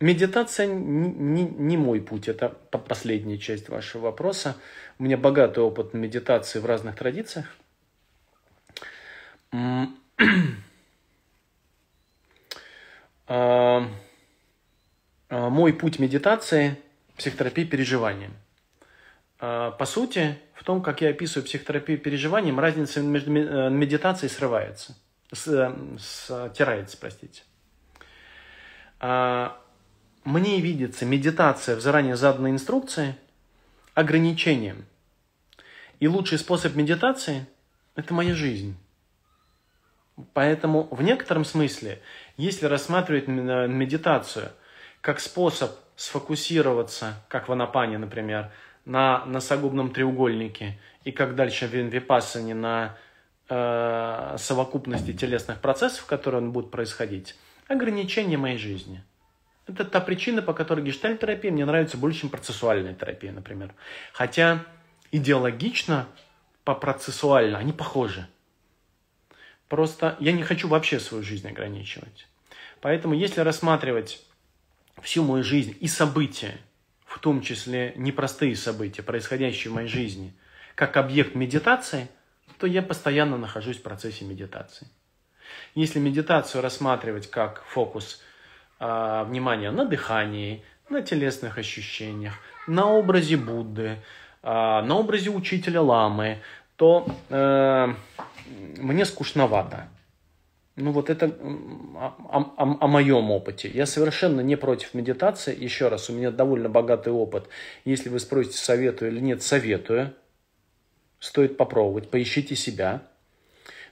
[0.00, 4.56] медитация не, не, мой путь, это последняя часть вашего вопроса.
[4.98, 7.46] У меня богатый опыт медитации в разных традициях.
[13.28, 13.88] А,
[15.30, 16.76] мой путь медитации,
[17.16, 18.30] психотерапии переживания.
[19.38, 24.96] А, по сути, в том, как я описываю психотерапию переживанием, разница между э, медитацией срывается,
[25.32, 27.42] стирается, простите.
[29.02, 29.60] А,
[30.24, 33.16] мне видится медитация в заранее заданной инструкции
[33.92, 34.86] ограничением.
[36.00, 37.46] И лучший способ медитации–
[37.94, 38.74] это моя жизнь.
[40.32, 42.00] Поэтому в некотором смысле,
[42.38, 44.52] если рассматривать медитацию–
[45.02, 48.50] как способ сфокусироваться, как в Анапане, например,
[48.86, 52.96] на носогубном треугольнике, и как дальше в Випассане на
[53.48, 57.36] э, совокупности телесных процессов, которые будут происходить,
[57.68, 59.02] ограничение моей жизни.
[59.66, 63.74] Это та причина, по которой гештальт-терапия мне нравится больше, чем процессуальная терапия, например.
[64.12, 64.64] Хотя
[65.12, 66.08] идеологично,
[66.64, 68.26] по процессуально они похожи.
[69.68, 72.28] Просто я не хочу вообще свою жизнь ограничивать.
[72.80, 74.22] Поэтому если рассматривать
[75.00, 76.58] всю мою жизнь и события,
[77.06, 80.34] в том числе непростые события, происходящие в моей жизни,
[80.74, 82.08] как объект медитации,
[82.58, 84.88] то я постоянно нахожусь в процессе медитации.
[85.74, 88.20] Если медитацию рассматривать как фокус
[88.80, 92.34] э, внимания на дыхании, на телесных ощущениях,
[92.66, 93.98] на образе Будды,
[94.42, 96.38] э, на образе учителя Ламы,
[96.76, 97.94] то э,
[98.78, 99.88] мне скучновато.
[100.76, 103.68] Ну вот это о, о, о моем опыте.
[103.68, 105.54] Я совершенно не против медитации.
[105.54, 107.48] Еще раз, у меня довольно богатый опыт.
[107.84, 110.14] Если вы спросите, советую или нет, советую.
[111.18, 112.10] Стоит попробовать.
[112.10, 113.02] Поищите себя.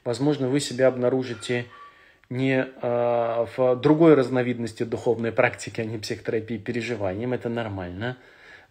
[0.04, 1.66] Возможно, вы себя обнаружите
[2.28, 7.32] не э, в другой разновидности духовной практики, а не психотерапии переживанием.
[7.32, 8.16] Это нормально.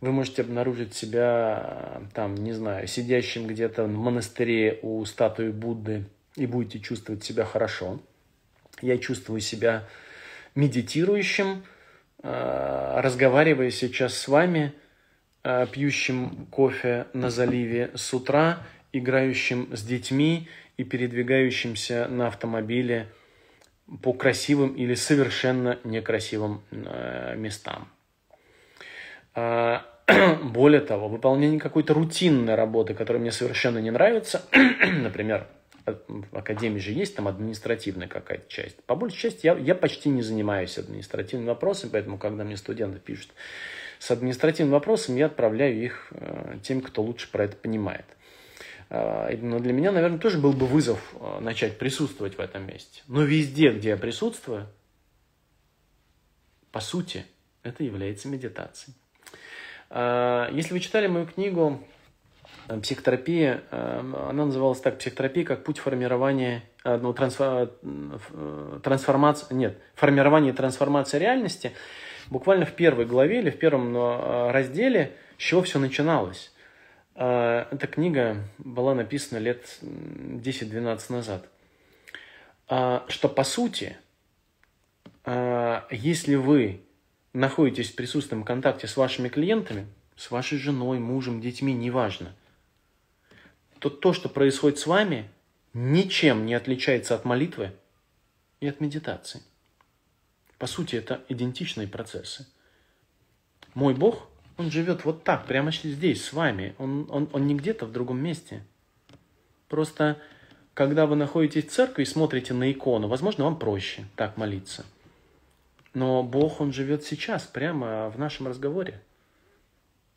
[0.01, 6.05] Вы можете обнаружить себя, там, не знаю, сидящим где-то в монастыре у статуи Будды–
[6.39, 7.99] и будете чувствовать себя хорошо.
[8.81, 9.83] Я чувствую себя
[10.55, 11.63] медитирующим,
[12.23, 14.73] э, разговаривая сейчас с вами,
[15.43, 18.63] э, пьющим кофе на заливе с утра,
[18.93, 20.47] играющим с детьми
[20.79, 23.09] и передвигающимся на автомобиле
[24.01, 27.89] по красивым или совершенно некрасивым э, местам.
[29.35, 29.85] А,
[30.41, 35.47] более того, выполнение какой-то рутинной работы, которая мне совершенно не нравится, например,
[35.85, 38.81] в академии же есть там административная какая-то часть.
[38.85, 43.31] По большей части я, я почти не занимаюсь административными вопросами, поэтому когда мне студенты пишут
[43.97, 48.05] с административным вопросом, я отправляю их э, тем, кто лучше про это понимает.
[48.89, 53.01] Э, но для меня, наверное, тоже был бы вызов э, начать присутствовать в этом месте.
[53.07, 54.67] Но везде, где я присутствую,
[56.71, 57.25] по сути,
[57.63, 58.95] это является медитацией.
[59.89, 61.83] Э, если вы читали мою книгу
[62.69, 67.71] Э, психотерапия, э, она называлась так, психотерапия как путь формирования, э, ну, трансфор,
[68.83, 71.71] трансформации, нет, формирование и трансформация реальности.
[72.27, 76.53] Буквально в первой главе или в первом разделе, с чего все начиналось.
[77.19, 81.49] Эта книга была написана лет 10-12 назад.
[83.09, 83.97] Что по сути,
[85.25, 86.81] если вы
[87.33, 92.33] находитесь в присутственном контакте с вашими клиентами, с вашей женой, мужем, детьми, неважно–
[93.79, 95.29] то то, что происходит с вами,
[95.73, 97.71] ничем не отличается от молитвы
[98.59, 99.41] и от медитации.
[100.57, 102.45] По сути, это идентичные процессы.
[103.73, 104.27] Мой Бог,
[104.59, 106.75] Он живет вот так, прямо здесь, с вами.
[106.79, 108.61] Он, он, он не где-то в другом месте.
[109.69, 110.17] Просто,
[110.73, 114.85] когда вы находитесь в церкви и смотрите на икону, возможно, вам проще так молиться.
[115.93, 119.01] Но Бог, Он живет сейчас, прямо в нашем разговоре.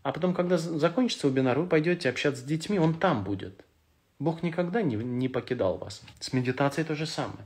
[0.02, 3.64] А потом, когда закончится вебинар, вы пойдете общаться с детьми, он там будет.
[4.18, 6.02] Бог никогда не, не покидал вас.
[6.18, 7.44] С медитацией то же самое.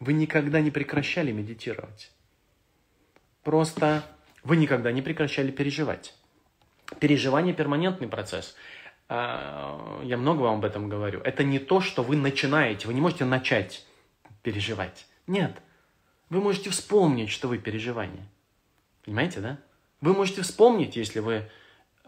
[0.00, 2.12] Вы никогда не прекращали медитировать.
[3.42, 4.04] Просто
[4.44, 6.14] вы никогда не прекращали переживать.
[7.00, 8.54] Переживание– перманентный процесс.
[9.08, 11.20] А, я много вам об этом говорю.
[11.20, 12.86] Это не то, что вы начинаете.
[12.86, 13.84] Вы не можете начать
[14.42, 15.06] переживать.
[15.26, 15.60] Нет.
[16.30, 18.24] Вы можете вспомнить, что вы переживание.
[19.04, 19.58] Понимаете, да?
[20.00, 21.48] Вы можете вспомнить, если вы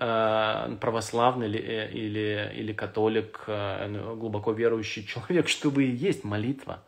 [0.01, 6.85] Э, православный или, или, или католик, э, глубоко верующий человек, что вы и есть молитва.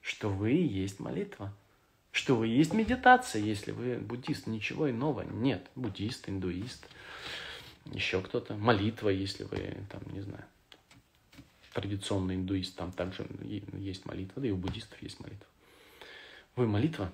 [0.00, 1.54] Что вы и есть молитва.
[2.12, 4.46] Что вы есть медитация, если вы буддист.
[4.46, 5.68] Ничего иного нет.
[5.76, 6.86] Буддист, индуист,
[7.86, 8.54] еще кто-то.
[8.56, 10.44] Молитва, если вы, там, не знаю,
[11.72, 15.46] традиционный индуист, там также есть молитва, да и у буддистов есть молитва.
[16.56, 17.12] Вы молитва,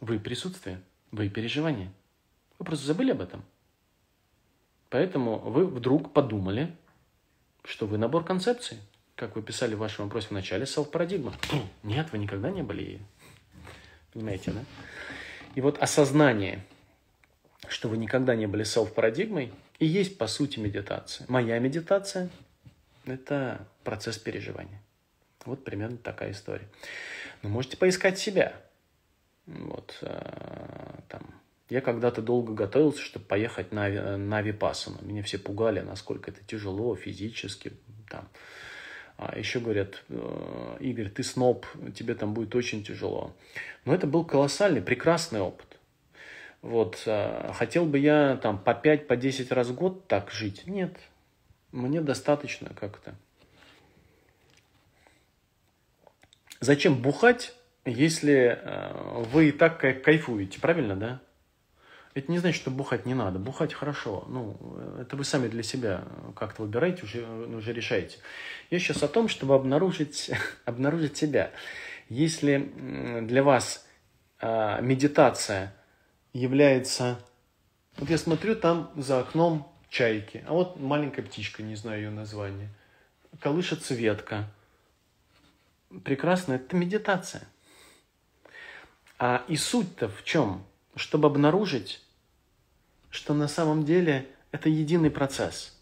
[0.00, 1.90] вы присутствие, вы переживание.
[2.58, 3.42] Вы просто забыли об этом.
[4.90, 6.76] Поэтому вы вдруг подумали,
[7.64, 8.78] что вы набор концепций,
[9.14, 11.32] как вы писали в вашем вопросе в начале, селф-парадигма.
[11.82, 13.00] Нет, вы никогда не были.
[14.12, 14.64] Понимаете, да?
[15.54, 16.64] И вот осознание,
[17.68, 21.26] что вы никогда не были селф-парадигмой, и есть, по сути, медитация.
[21.28, 22.30] Моя медитация–
[23.06, 24.80] это процесс переживания.
[25.44, 26.68] Вот примерно такая история.
[27.42, 28.54] Но можете поискать себя.
[29.46, 31.34] Вот, э, там,
[31.68, 34.98] я когда-то долго готовился, чтобы поехать на, на Випассану.
[35.02, 37.72] Меня все пугали, насколько это тяжело физически.
[38.08, 38.28] Там.
[39.24, 43.34] А еще говорят, «Э, Игорь, ты сноб, тебе там будет очень тяжело.
[43.84, 45.78] Но это был колоссальный, прекрасный опыт.
[46.60, 50.66] Вот, э, хотел бы я там по 5, по 10 раз в год так жить?
[50.66, 50.96] Нет,
[51.70, 53.14] мне достаточно как-то.
[56.60, 57.54] Зачем бухать,
[57.84, 61.20] если э, вы и так кайфуете, правильно, да?
[62.14, 63.38] Это не значит, что бухать не надо.
[63.38, 64.24] Бухать хорошо.
[64.28, 66.04] Ну, это вы сами для себя
[66.36, 68.18] как-то выбираете, уже, уже решаете.
[68.70, 70.30] Я сейчас о том, чтобы обнаружить,
[70.64, 71.50] обнаружить себя.
[72.08, 72.70] Если
[73.22, 73.86] для вас
[74.40, 75.74] э, медитация
[76.34, 77.18] является...
[77.96, 82.70] Вот я смотрю, там за окном чайки, а вот маленькая птичка, не знаю ее название,
[83.40, 84.50] колышется ветка.
[86.04, 87.46] Прекрасно, это медитация.
[89.18, 90.64] А и суть-то в чем?
[90.96, 92.01] чтобы обнаружить,
[93.12, 95.78] что на самом деле это единый процесс,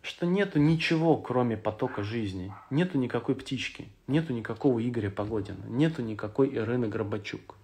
[0.00, 6.48] что нету ничего, кроме потока жизни, нету никакой птички, нету никакого Игоря Погодина, нету никакой
[6.54, 7.56] Ирины Горбачук.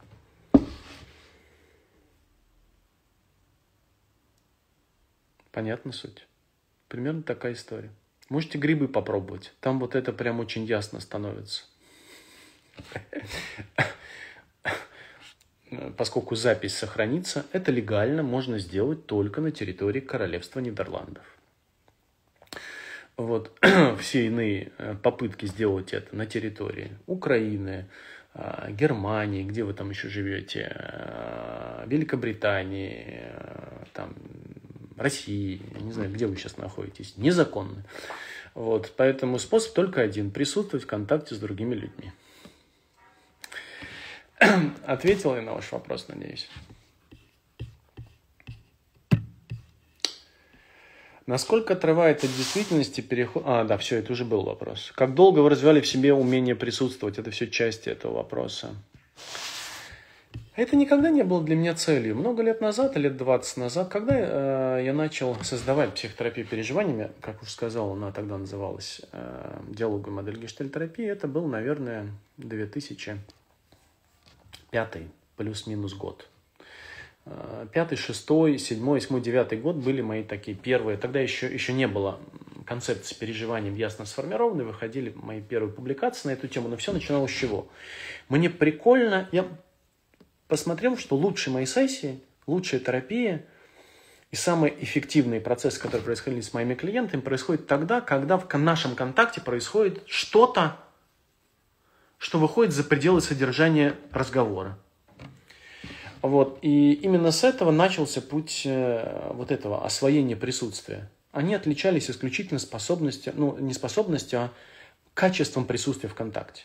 [5.53, 6.27] Понятна суть?
[6.89, 7.93] Примерно такая история.
[8.29, 9.55] Можете грибы попробовать.
[9.61, 11.65] Там вот это прям очень ясно становится.
[15.97, 21.25] Поскольку запись сохранится, это легально можно сделать только на территории Королевства Нидерландов.
[23.17, 23.53] Вот
[24.01, 27.87] все иные э, попытки сделать это на территории Украины,
[28.35, 34.15] а, Германии, где вы там еще живете, а, Великобритании, а, там,
[34.97, 37.85] России, я не знаю, где вы сейчас находитесь, незаконны.
[38.55, 42.13] Вот, поэтому способ только один– присутствовать в контакте с другими людьми.
[44.87, 46.49] Ответил я на ваш вопрос, надеюсь.
[51.27, 53.45] Насколько отрывает от действительности переход...
[53.47, 54.93] А, да, все, это уже был вопрос.
[54.95, 57.19] Как долго вы развивали в себе умение присутствовать?
[57.19, 58.75] Это все части этого вопроса.
[60.57, 62.17] Это никогда не было для меня целью.
[62.17, 67.53] Много лет назад, лет 20 назад, когда э, я начал создавать психотерапию переживаниями, как уже
[67.53, 72.09] сказал, она тогда называлась э, диалог и модель гештальтерапии, это был, наверное,
[74.73, 75.03] 2005
[75.37, 76.29] плюс-минус год.
[77.27, 80.97] Э, пятый, шестой, седьмой, восьмой, девятый год были мои такие первые.
[80.97, 82.19] Тогда еще, еще не было
[82.67, 84.65] концепции переживаний ясно сформированной.
[84.65, 86.69] Выходили мои первые публикации на эту тему.
[86.69, 87.69] Но все начиналось с чего?
[88.29, 89.29] Мне прикольно...
[89.31, 89.47] Я
[90.49, 93.45] посмотрел, что лучшие мои сессии, лучшая терапия
[94.31, 99.43] и самые эффективные процессы, которые происходили с моими клиентами, происходят тогда, когда в нашем контакте
[99.43, 100.79] происходит что-то,
[102.23, 104.79] что выходит за пределы содержания разговора.
[106.23, 106.61] Вот.
[106.63, 111.11] И именно с этого начался путь э, вот этого освоения присутствия.
[111.33, 114.51] Они отличались исключительно способностью, ну, не способностью, а
[115.15, 116.63] качеством присутствия в контакте.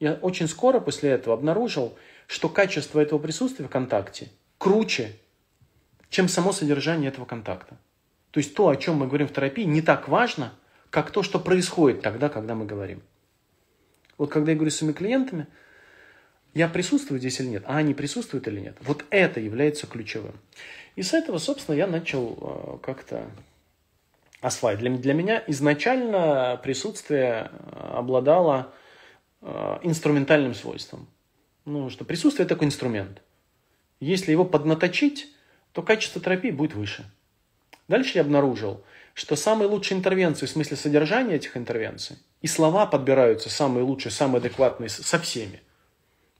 [0.00, 1.94] Я очень скоро после этого обнаружил,
[2.26, 5.12] что качество этого присутствия в контакте круче,
[6.08, 7.76] чем само содержание этого контакта.
[8.30, 10.54] То есть то, о чем мы говорим в терапии, не так важно,
[10.88, 13.02] как то, что происходит тогда, когда мы говорим.
[14.18, 15.46] Вот когда я говорю с своими клиентами,
[16.54, 18.76] я присутствую здесь или нет, а они присутствуют или нет.
[18.80, 20.34] Вот это является ключевым.
[20.94, 23.30] И с этого, собственно, я начал э, как-то
[24.40, 24.80] осваивать.
[24.80, 28.72] Для, для меня изначально присутствие обладало
[29.42, 31.08] э, инструментальным свойством
[31.66, 33.20] ну, что присутствие– такой инструмент.
[34.00, 35.28] Если его поднаточить,
[35.72, 37.04] то качество терапии будет выше.
[37.88, 38.82] Дальше я обнаружил,
[39.14, 44.38] что самые лучшие интервенции в смысле содержания этих интервенций, и слова подбираются самые лучшие, самые
[44.38, 45.60] адекватные со всеми,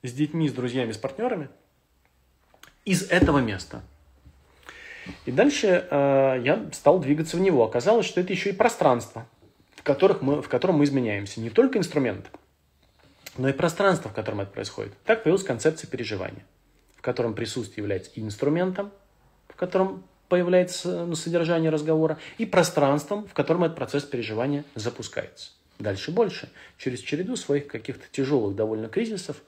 [0.02, 1.48] с детьми, с друзьями, с партнерами,
[2.84, 3.82] из этого места.
[5.24, 7.64] И дальше э, я стал двигаться в него.
[7.64, 9.26] Оказалось, что это еще и пространство,
[9.74, 11.40] в, которых мы, в котором мы изменяемся.
[11.40, 12.30] Не только инструмент–
[13.38, 14.92] но и пространство, в котором это происходит.
[15.04, 16.44] Так появилась концепция переживания,
[16.96, 18.90] в котором присутствие является и инструментом,
[19.48, 25.52] в котором появляется ну, содержание разговора, и пространством, в котором этот процесс переживания запускается.
[25.78, 26.48] Дальше больше,
[26.78, 29.42] через череду своих каких-то тяжелых довольно кризисов,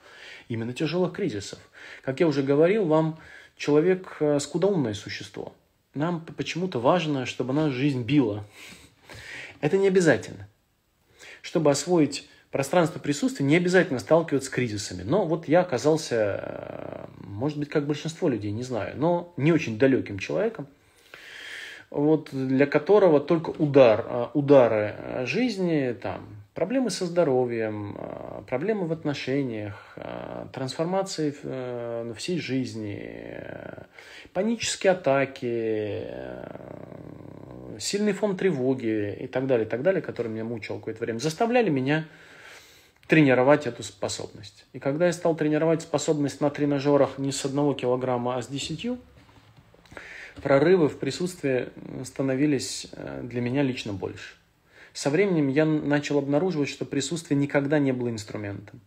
[0.47, 1.59] именно тяжелых кризисов.
[2.03, 3.19] Как я уже говорил, вам
[3.57, 5.53] человек э, скудоумное существо.
[5.95, 8.45] Нам почему-то важно, чтобы наша жизнь била.
[9.59, 10.47] Это не обязательно.
[11.41, 15.03] Чтобы освоить пространство присутствия не обязательно сталкиваться с кризисами.
[15.03, 19.79] Но вот я оказался, э, может быть, как большинство людей, не знаю, но не очень
[19.79, 20.67] далеким человеком,
[21.89, 28.91] вот для которого только удар, э, удары жизни, там, проблемы со здоровьем, э, проблемы в
[28.91, 29.97] отношениях,
[30.53, 33.41] трансформации в всей жизни,
[34.33, 36.07] панические атаки,
[37.79, 41.69] сильный фон тревоги и так далее, и так далее, который меня мучил какое-то время, заставляли
[41.69, 42.05] меня
[43.07, 44.65] тренировать эту способность.
[44.73, 48.99] И когда я стал тренировать способность на тренажерах не с одного килограмма, а с десятью,
[50.41, 51.69] прорывы в присутствии
[52.03, 54.35] становились э, для меня лично больше.
[54.93, 58.81] Со временем я начал обнаруживать, что присутствие никогда не было инструментом.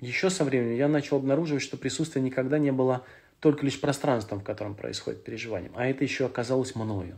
[0.00, 3.04] Еще со временем я начал обнаруживать, что присутствие никогда не было
[3.40, 7.16] только лишь пространством, в котором происходит переживание, а это еще оказалось мною.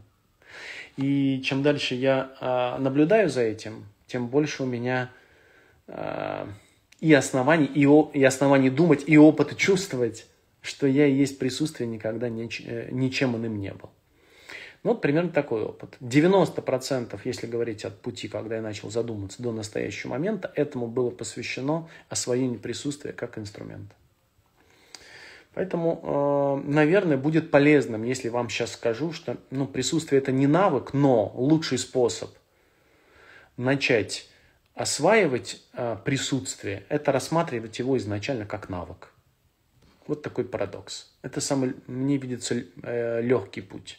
[0.96, 5.10] И чем дальше я а, наблюдаю за этим, тем больше у меня
[7.00, 10.26] и оснований, и, о, и оснований думать, и опыта чувствовать,
[10.64, 13.90] что я и есть присутствие никогда нич, э, ничем иным не был.
[14.82, 15.96] Ну, вот примерно такой опыт.
[16.00, 21.88] 90%, если говорить от пути, когда я начал задуматься до настоящего момента, этому было посвящено
[22.08, 23.94] освоению присутствия как инструмента.
[25.52, 30.94] Поэтому, э, наверное, будет полезным, если вам сейчас скажу, что ну, присутствие это не навык,
[30.94, 32.30] но лучший способ
[33.58, 34.28] начать
[34.74, 39.13] осваивать э, присутствие– это рассматривать его изначально как навык.
[40.06, 41.10] Вот такой парадокс.
[41.22, 43.98] Это самый, мне видится, э, легкий путь.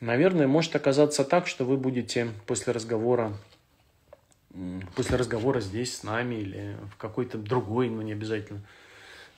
[0.00, 3.32] Наверное, может оказаться так, что вы будете после разговора,
[4.94, 8.60] после разговора здесь с нами или в какой-то другой, но не обязательно,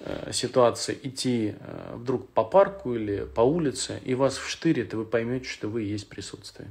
[0.00, 5.04] э, ситуации идти э, вдруг по парку или по улице, и вас вштырит, и вы
[5.04, 6.70] поймете, что вы есть присутствие.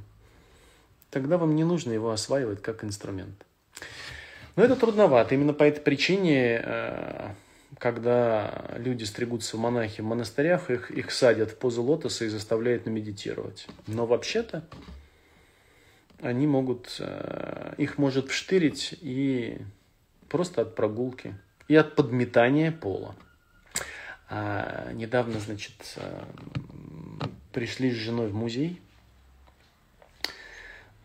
[1.10, 3.46] Тогда вам не нужно его осваивать как инструмент.
[4.56, 5.34] Но это трудновато.
[5.34, 7.30] Именно по этой причине, э,
[7.78, 12.86] когда люди стригутся в монахи в монастырях, их, их садят в позу лотоса и заставляют
[12.86, 13.66] намедитировать.
[13.86, 14.64] Но вообще-то
[16.20, 19.58] они могут, э, их может вштырить и
[20.28, 21.36] просто от прогулки,
[21.68, 23.14] и от подметания пола.
[24.28, 26.24] А недавно, значит, э,
[27.52, 28.80] пришли с женой в музей,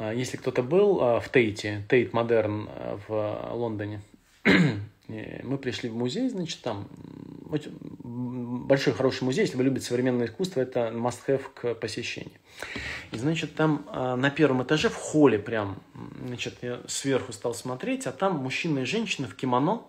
[0.04, 4.02] А, Если кто-то был а, в Тейте, Тейт Модерн а, в Лондоне,
[4.44, 4.50] э,
[5.44, 6.88] мы пришли в музей, значит, там
[7.50, 12.40] большой хороший музей, если вы любите современное искусство, это must-have к посещению.
[13.12, 15.82] И, значит, там а, на первом этаже, в холле прям,
[16.26, 19.84] значит, я сверху стал смотреть, а там мужчина и женщина в кимоно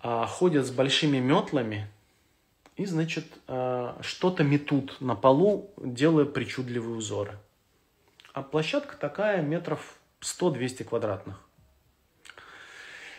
[0.00, 1.88] а, ходят с большими метлами
[2.76, 7.38] и, значит, а, что-то метут на полу, делая причудливые узоры.
[8.32, 11.43] А площадка такая метров 100-200 квадратных.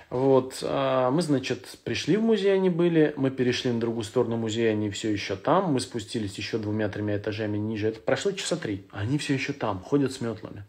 [0.09, 4.71] Вот, а, мы, значит, пришли в музей, они были, мы перешли на другую сторону музея,
[4.71, 8.99] они все еще там, мы спустились еще двумя-тремя этажами ниже, это прошло часа три, а
[8.99, 10.63] они все еще там, ходят с метлами.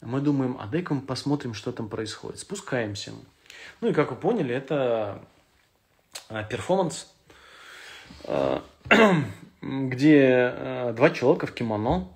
[0.00, 2.38] Мы думаем, а дай-ка мы посмотрим, что там происходит.
[2.38, 3.12] Спускаемся.
[3.80, 5.24] Ну и как вы поняли, это
[6.28, 7.12] а, перформанс,
[9.60, 12.08] где два человека в кимоно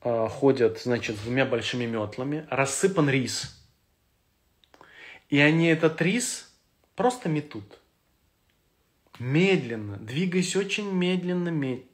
[0.00, 3.61] ходят, значит, с двумя большими метлами, рассыпан рис.
[5.32, 6.52] И они этот рис
[6.94, 7.80] просто метут.
[9.18, 11.86] Медленно, двигаясь очень медленно, мед-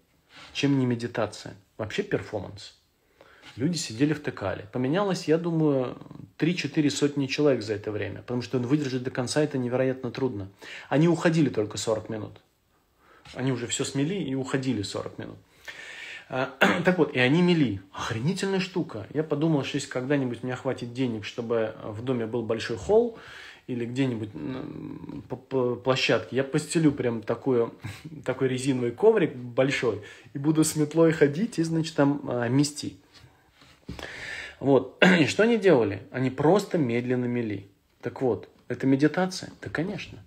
[0.53, 1.55] чем не медитация.
[1.77, 2.77] Вообще перформанс.
[3.55, 4.67] Люди сидели втыкали.
[4.73, 5.97] Поменялось, я думаю,
[6.39, 8.23] 3-4 сотни человек за это время.
[8.23, 10.49] Потому что выдержать до конца это невероятно трудно.
[10.89, 12.41] Они уходили только 40 минут.
[13.35, 15.39] Они уже все смели и уходили 40 минут.
[16.29, 16.55] А,
[16.85, 17.81] Так вот, и они мели.
[17.93, 19.07] Охренительная штука.
[19.13, 23.19] Я подумал, что если когда-нибудь у меня хватит денег, чтобы в доме был большой холл,
[23.67, 24.31] или где-нибудь
[25.29, 27.75] по, площадке, я постелю прям такую,
[28.25, 30.03] такой резиновый коврик большой,
[30.33, 32.97] и буду с метлой ходить и, значит, там а, мести.
[34.59, 35.03] Вот.
[35.21, 36.03] И что они делали?
[36.11, 37.69] Они просто медленно мели.
[38.01, 39.51] Так вот, это медитация?
[39.61, 40.19] Да, конечно.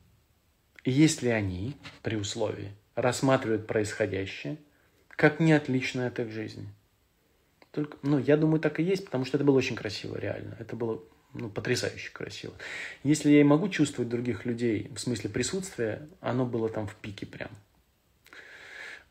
[0.86, 4.58] Если они, при условии, рассматривают происходящее,
[5.22, 6.68] как не отличное от их жизни.
[7.72, 10.58] Только, ну, я думаю, так и есть, потому что это было очень красиво, реально.
[10.58, 11.00] Это было
[11.36, 12.56] ну, потрясающе красиво.
[13.04, 17.28] Если я и могу чувствовать других людей в смысле присутствия, оно было там в пике
[17.28, 17.52] прям.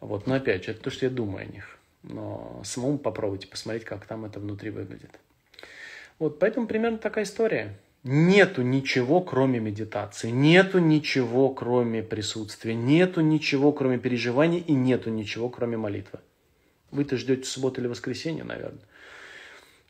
[0.01, 1.79] Вот, но опять же, это то, что я думаю о них.
[2.03, 5.13] Но самому попробуйте посмотреть, как там это внутри выглядит.
[6.19, 7.79] Вот, поэтому примерно такая история.
[8.03, 15.51] Нету ничего, кроме медитации, нету ничего, кроме присутствия, нету ничего, кроме переживаний и нету ничего,
[15.51, 16.21] кроме молитвы.
[16.91, 18.83] Вы-то ждете субботы или воскресенья, наверное.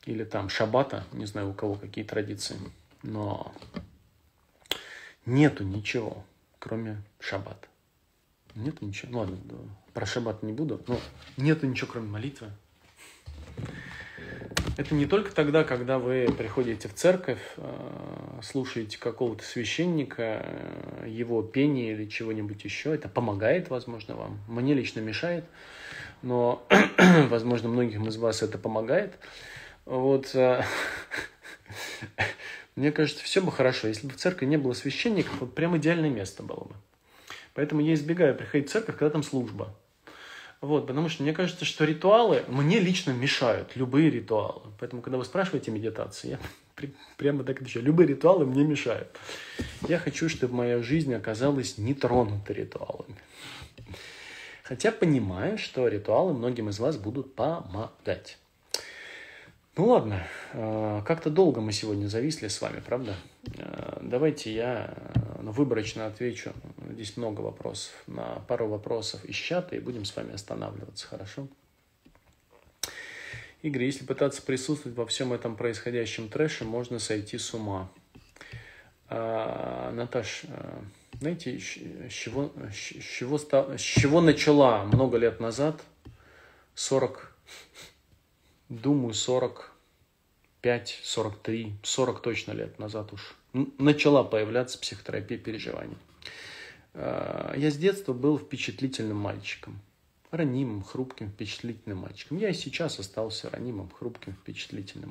[0.07, 2.57] Или там шаббата, не знаю, у кого какие традиции.
[3.05, 3.55] Но
[5.25, 6.25] нету ничего,
[6.59, 7.69] кроме шаббата.
[8.57, 9.13] Нету ничего.
[9.13, 9.39] Ну, ладно,
[9.95, 10.83] про шаббат не буду.
[10.89, 10.99] Но
[11.37, 12.51] нету ничего, кроме молитвы.
[14.77, 21.43] Это не только тогда, когда вы приходите в церковь, э, слушаете какого-то священника, э, его
[21.43, 22.95] пение или чего-нибудь еще.
[22.95, 24.41] Это помогает, возможно, вам.
[24.49, 25.45] Мне лично мешает,
[26.23, 26.67] но,
[27.29, 29.19] возможно, многим из вас это помогает.
[29.85, 30.35] Вот.
[30.35, 30.63] э,
[32.77, 33.89] Мне кажется, все бы хорошо.
[33.89, 36.75] Если бы в церкви не было священников, вот прям идеальное место было бы.
[37.55, 39.75] Поэтому я избегаю приходить в церковь, когда там служба.
[40.61, 44.63] Вот, потому что мне кажется, что ритуалы мне лично мешают, любые ритуалы.
[44.79, 46.39] Поэтому, когда вы спрашиваете медитации, я
[46.75, 49.09] при- прямо так отвечаю, любые ритуалы мне мешают.
[49.89, 53.17] Я хочу, чтобы моя жизнь оказалась не тронута ритуалами.
[54.63, 58.39] Хотя понимаю, что ритуалы многим из вас будут помогать.
[59.77, 63.15] Ну ладно, э, как-то долго мы сегодня зависли с вами, правда?
[63.57, 64.95] Э, Давайте я
[65.41, 66.53] э, выборочно отвечу.
[66.91, 67.93] Здесь много вопросов.
[68.07, 71.49] На пару вопросов из чата и будем с вами останавливаться, хорошо?
[73.63, 77.91] Игорь, если пытаться присутствовать во всем этом происходящем трэше, можно сойти с ума.
[79.09, 80.83] А, Наташ, а,
[81.21, 85.83] знаете, с чего, с, чего с чего начала много лет назад,
[86.75, 87.37] 40,
[88.71, 95.97] думаю, 45, 43, 40 точно лет назад уж, начала появляться психотерапия переживаний.
[96.95, 99.81] А, Я с детства был впечатлительным мальчиком.
[100.31, 102.39] Ранимым, хрупким, впечатлительным мальчиком.
[102.39, 105.11] Я и сейчас остался ранимым, хрупким, впечатлительным.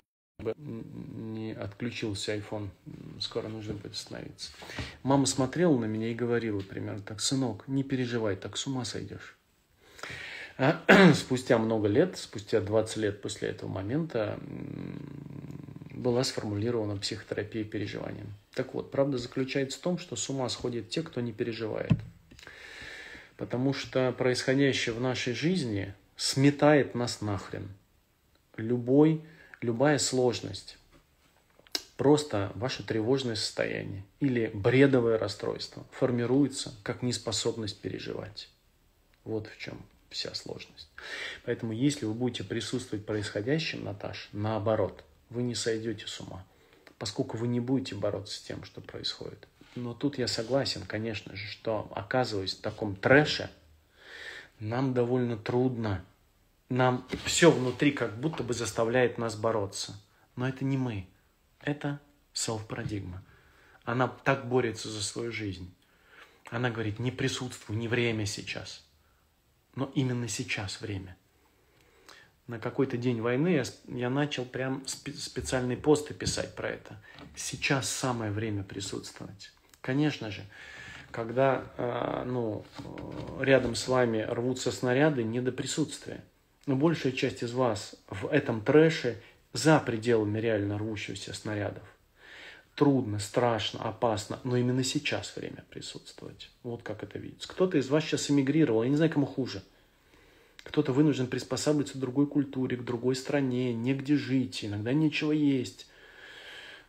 [0.58, 2.70] Не отключился iPhone,
[3.20, 4.52] скоро нужно будет остановиться.
[5.04, 9.38] Мама смотрела на меня и говорила примерно так, сынок, не переживай, так с ума сойдешь.
[11.14, 14.40] Спустя много лет, спустя 20 лет после этого момента
[16.00, 18.34] была сформулирована психотерапия переживанием.
[18.54, 21.92] Так вот, правда заключается в том, что с ума сходят те, кто не переживает.
[23.38, 27.70] Потому что происходящее в нашей жизни сметает нас нахрен.
[28.58, 29.22] Любой,
[29.62, 30.78] любая сложность,
[31.96, 38.50] просто ваше тревожное состояние или бредовое расстройство формируется как неспособность переживать.
[39.24, 40.90] Вот в чем вся сложность.
[41.46, 46.46] Поэтому если вы будете присутствовать происходящим, Наташ, наоборот, вы не сойдете с ума,
[46.98, 49.48] поскольку вы не будете бороться с тем, что происходит.
[49.76, 53.50] Но тут я согласен, конечно же, что оказываясь в таком трэше,
[54.60, 56.04] нам довольно трудно.
[56.70, 60.00] Нам все внутри как будто бы заставляет нас бороться.
[60.36, 61.08] Но это не мы.
[61.62, 62.00] Это
[62.34, 63.24] селф-парадигма.
[63.84, 65.74] Она так борется за свою жизнь.
[66.52, 68.84] Она говорит, не присутствуй, не время сейчас.
[69.76, 71.16] Но именно сейчас время.
[72.50, 73.64] На какой-то день войны я,
[73.96, 77.00] я начал прям специальные посты писать про это.
[77.36, 79.52] Сейчас самое время присутствовать.
[79.82, 80.42] Конечно же,
[81.12, 82.66] когда э, ну,
[83.40, 86.24] рядом с вами рвутся снаряды, не до присутствия.
[86.66, 89.22] Но большая часть из вас в этом трэше
[89.54, 91.84] за пределами реально рвущихся снарядов.
[92.74, 96.50] Трудно, страшно, опасно, но именно сейчас время присутствовать.
[96.64, 97.48] Вот как это видится.
[97.48, 99.62] Кто-то из вас сейчас эмигрировал, я не знаю, кому хуже.
[100.64, 105.88] Кто-то вынужден приспосабливаться к другой культуре, к другой стране, негде жить, иногда нечего есть.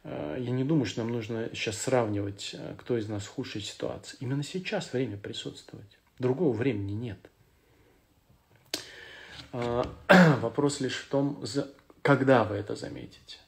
[0.03, 3.61] Э, я не думаю, что нам нужно сейчас сравнивать, э, кто из нас в худшей
[3.61, 4.17] ситуации.
[4.21, 5.99] Именно сейчас время присутствовать.
[6.19, 7.19] Другого времени нет.
[9.53, 9.85] Э,
[10.41, 11.43] вопрос лишь в том,
[12.03, 13.39] когда вы это заметите.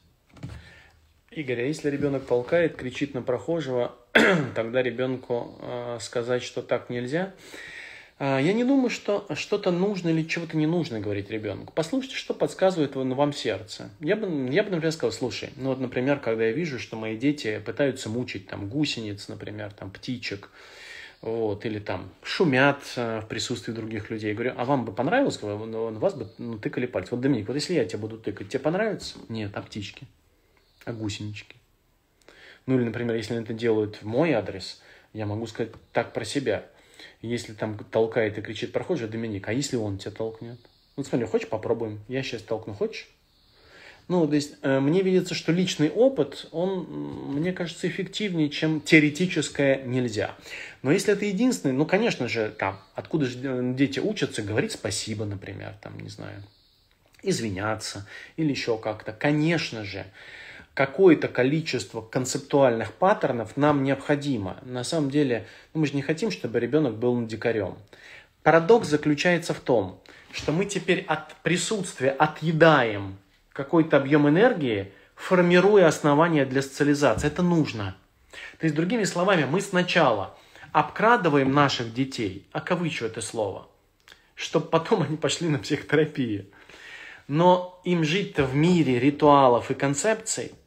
[1.31, 3.95] Игорь, а если ребенок толкает, кричит на прохожего,
[4.55, 5.59] тогда ребенку
[5.99, 7.33] сказать, что так нельзя–
[8.25, 11.73] я не думаю, что что-то нужно или чего-то не нужно говорить ребенку.
[11.75, 13.89] Послушайте, что подсказывает вам сердце.
[13.99, 17.17] Я бы, я бы, например, сказал, слушай, ну вот, например, когда я вижу, что мои
[17.17, 20.49] дети пытаются мучить там гусениц, например, там птичек,
[21.23, 24.29] вот, или там шумят э, в присутствии других людей.
[24.29, 27.11] Я говорю, а вам бы понравилось, ну, вас бы ну, тыкали пальцы.
[27.11, 29.15] Вот, Доминик, вот если я тебя буду тыкать, тебе понравится?
[29.29, 30.05] Нет, а птички?
[30.85, 31.55] А гусенички?
[32.65, 34.81] Ну, или, например, если они это делают в мой адрес,
[35.13, 36.65] я могу сказать так про себя.
[37.23, 40.59] Если там толкает и кричит прохожий, Доминик, а если он тебя толкнет?
[40.97, 42.01] Вот смотри, хочешь попробуем?
[42.09, 43.07] Я сейчас толкну, хочешь?
[44.09, 46.83] Ну, то есть, э, мне видится, что личный опыт, он,
[47.37, 50.35] мне кажется, эффективнее, чем теоретическое нельзя.
[50.81, 55.23] Но если это единственный, ну, конечно же, там, откуда же э, дети учатся, говорить спасибо,
[55.23, 56.43] например, там, не знаю,
[57.21, 58.05] извиняться
[58.35, 59.13] или еще как-то.
[59.13, 60.05] Конечно же,
[60.73, 64.57] какое-то количество концептуальных паттернов нам необходимо.
[64.63, 67.77] На самом деле, ну, мы же не хотим, чтобы ребенок был дикарем.
[68.41, 70.01] Парадокс заключается в том,
[70.31, 73.17] что мы теперь от присутствия отъедаем
[73.53, 77.27] какой-то объем энергии, формируя основания для социализации.
[77.27, 77.95] Это нужно.
[78.57, 80.35] То есть, другими словами, мы сначала
[80.71, 83.67] обкрадываем наших детей, окавычу это слово,
[84.33, 86.47] чтобы потом они пошли на психотерапию.
[87.27, 90.51] Но им жить-то в мире ритуалов и концепций–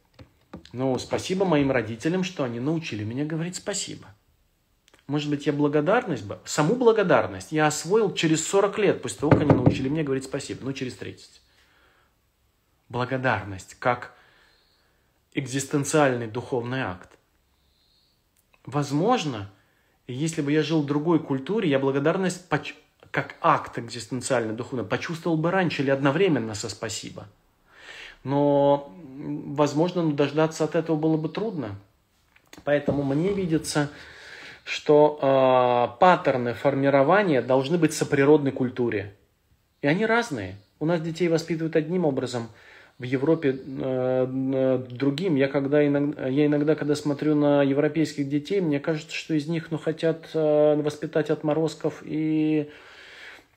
[0.76, 4.08] ну, спасибо моим родителям, что они научили меня говорить спасибо.
[5.06, 9.40] Может быть, я благодарность бы, саму благодарность я освоил через 40 лет, после того, как
[9.40, 11.40] они научили меня говорить спасибо, ну, через 30.
[12.90, 14.12] Благодарность как
[15.32, 17.08] экзистенциальный духовный акт.
[18.66, 19.50] Возможно,
[20.06, 22.44] если бы я жил в другой культуре, я благодарность
[23.10, 27.28] как акт экзистенциальный духовный почувствовал бы раньше или одновременно со спасибо–
[28.26, 31.76] но, возможно, ну, дождаться от этого было бы трудно.
[32.64, 33.88] Поэтому мне видится,
[34.64, 39.14] что э, паттерны формирования должны быть соприродной культуре.
[39.80, 40.56] И они разные.
[40.80, 42.48] У нас детей воспитывают одним образом,
[42.98, 45.36] в Европе э, другим.
[45.36, 49.70] Я, когда иногда, я иногда, когда смотрю на европейских детей, мне кажется, что из них
[49.70, 52.85] ну, хотят э, воспитать отморозков и Э,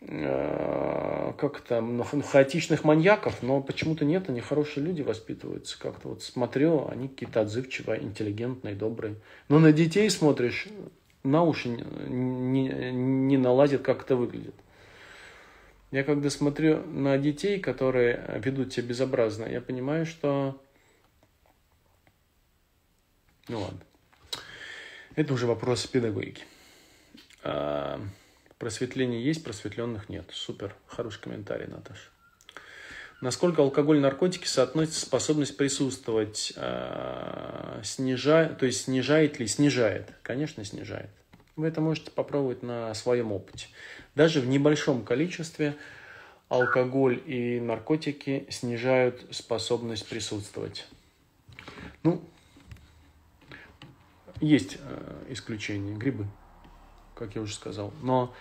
[0.01, 5.77] как там, ну, хаотичных маньяков, но почему-то нет, они хорошие люди воспитываются.
[5.77, 9.15] Как-то вот смотрю, они какие-то отзывчивые, интеллигентные, добрые.
[9.49, 10.67] Но на детей смотришь,
[11.23, 14.55] на уши не, не налазит, как это выглядит.
[15.91, 20.61] Я когда смотрю на детей, которые ведут себя безобразно, я понимаю, что...
[23.47, 23.79] Ну ладно.
[25.15, 26.43] Это уже вопрос педагогики.
[28.59, 30.25] Просветление есть, просветленных нет.
[30.33, 32.09] Супер, хороший комментарий, Наташа.
[33.21, 39.47] Насколько алкоголь и наркотики соотносятся способность присутствовать, э, снижает, то есть снижает ли?
[39.47, 41.09] Снижает, конечно, снижает.
[41.55, 43.67] Вы это можете попробовать на своем опыте.
[44.15, 45.77] Даже в небольшом количестве
[46.49, 50.85] алкоголь и наркотики снижают способность присутствовать.
[52.03, 52.21] Ну,
[54.41, 56.27] есть э, исключения, грибы
[57.19, 57.93] как я уже сказал.
[58.01, 58.33] Но,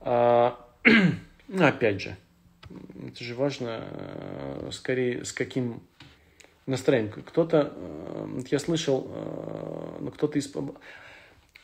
[0.00, 0.50] э,
[1.58, 2.16] опять же,
[3.06, 5.82] это же важно, э, скорее, с каким
[6.66, 7.12] настроением.
[7.26, 10.50] Кто-то, э, я слышал, э, ну, кто-то из...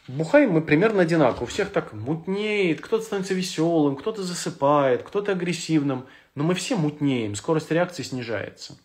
[0.09, 1.45] бухаем мы примерно одинаково.
[1.45, 6.07] У всех так мутнеет, кто-то становится веселым, кто-то засыпает, кто-то агрессивным.
[6.35, 8.77] Но мы все мутнеем, скорость реакции снижается.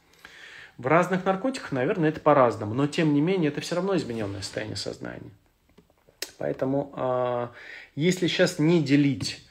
[0.78, 4.76] В разных наркотиках, наверное, это по-разному, но тем не менее это все равно измененное состояние
[4.76, 5.30] сознания.
[6.38, 7.52] Поэтому, а,
[7.96, 9.46] если сейчас не делить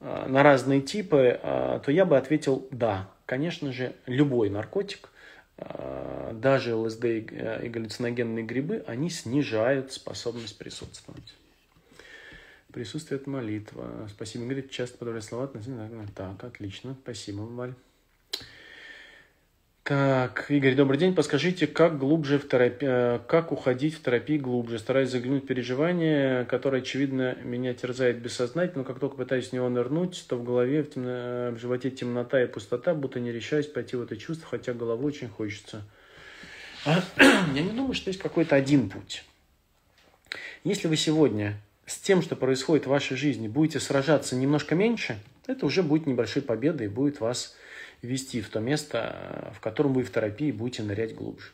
[0.00, 3.10] а, на разные типы, а, то я бы ответил да.
[3.26, 5.08] Конечно же, любой наркотик,
[6.32, 11.34] даже ЛСД и галлюциногенные грибы, они снижают способность присутствовать.
[12.72, 14.06] Присутствует молитва.
[14.08, 15.50] Спасибо, говорит, часто подавляю слова.
[16.14, 16.94] Так, отлично.
[17.02, 17.74] Спасибо, Валь.
[19.88, 21.14] Так, Игорь, добрый день.
[21.14, 24.80] Подскажите, как глубже в терапии, э, как уходить в терапию глубже?
[24.80, 29.68] Стараюсь заглянуть в переживание, которое, очевидно, меня терзает бессознательно, но как только пытаюсь в него
[29.68, 31.52] нырнуть, то в голове, в, темно...
[31.52, 35.28] в животе темнота и пустота, будто не решаюсь пойти в это чувство, хотя головой очень
[35.28, 35.84] хочется.
[36.84, 39.22] Я не думаю, что есть какой-то один путь.
[40.64, 45.64] Если вы сегодня с тем, что происходит в вашей жизни, будете сражаться немножко меньше, это
[45.64, 47.54] уже будет небольшой победой и будет вас
[48.06, 51.48] вести в то место, в котором вы в терапии будете нырять глубже.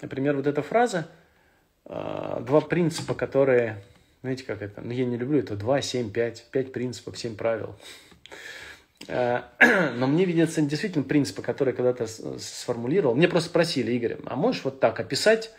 [0.00, 1.08] Например, вот эта фраза,
[1.84, 3.82] а, два принципа, которые,
[4.22, 7.76] знаете, как это, ну я не люблю это, два, семь, пять, пять принципов, семь правил.
[9.08, 9.48] А,
[9.96, 12.06] но мне видятся действительно принципы, которые когда-то
[12.38, 13.14] сформулировал.
[13.14, 15.50] Мне просто спросили, Игорь, а можешь вот так описать,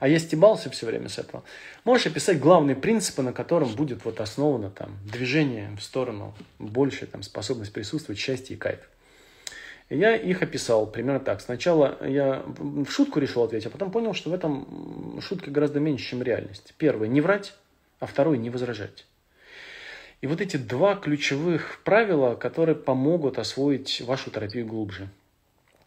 [0.00, 1.42] а я стебался все время с этого.
[1.84, 7.22] Можешь описать главные принципы, на котором будет вот основано там движение в сторону большей там
[7.22, 8.88] способность присутствовать, счастье и кайф.
[9.90, 11.40] Я их описал примерно так.
[11.40, 16.10] Сначала я в шутку решил ответить, а потом понял, что в этом шутки гораздо меньше,
[16.10, 16.74] чем реальность.
[16.76, 17.54] Первое– не врать,
[17.98, 19.06] а второе– не возражать.
[20.20, 25.08] И вот эти два ключевых правила, которые помогут освоить вашу терапию глубже.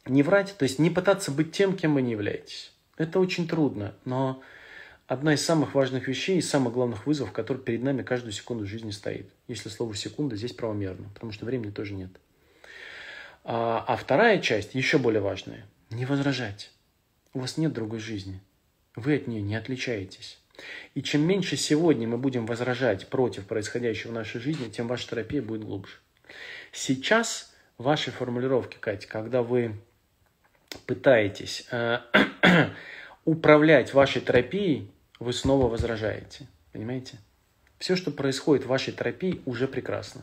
[0.06, 2.72] Не врать, то есть не пытаться быть тем, кем вы не являетесь.
[2.98, 4.42] Это очень трудно, но
[5.06, 8.92] одна из самых важных вещей и самых главных вызовов, который перед нами каждую секунду жизни
[8.92, 9.30] стоит.
[9.48, 12.12] Если слово «секунда» здесь правомерно, потому что времени тоже нет.
[13.44, 16.72] А, а вторая часть, еще более важная, не возражать.
[17.34, 18.42] У вас нет другой жизни.
[18.96, 20.40] Вы от нее не отличаетесь.
[20.94, 25.42] И чем меньше сегодня мы будем возражать против происходящего в нашей жизни, тем ваша терапия
[25.42, 25.94] будет глубже.
[26.72, 29.76] Сейчас ваши формулировки, Катя, когда вы
[30.86, 32.00] пытаетесь э,
[33.26, 36.48] управлять вашей терапией, вы снова возражаете.
[36.74, 37.18] Понимаете?
[37.80, 40.22] Все, что происходит в вашей терапии, уже прекрасно.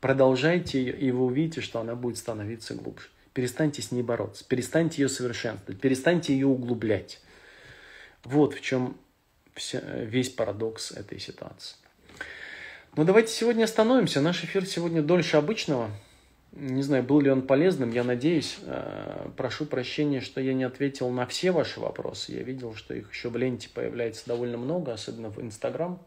[0.00, 3.08] Продолжайте ее, и вы увидите, что она будет становиться глубже.
[3.34, 7.20] Перестаньте с ней бороться, перестаньте ее совершенствовать, перестаньте ее углублять.
[8.24, 8.96] Вот в чем
[9.54, 11.76] вся, весь парадокс этой ситуации.
[12.96, 14.20] Ну, давайте сегодня остановимся.
[14.20, 15.90] Наш эфир сегодня дольше обычного.
[16.52, 18.58] Не знаю, был ли он полезным, я надеюсь.
[18.62, 22.32] Э, прошу прощения, что я не ответил на все ваши вопросы.
[22.32, 26.02] Я видел, что их еще в ленте появляется довольно много, особенно в Инстаграм.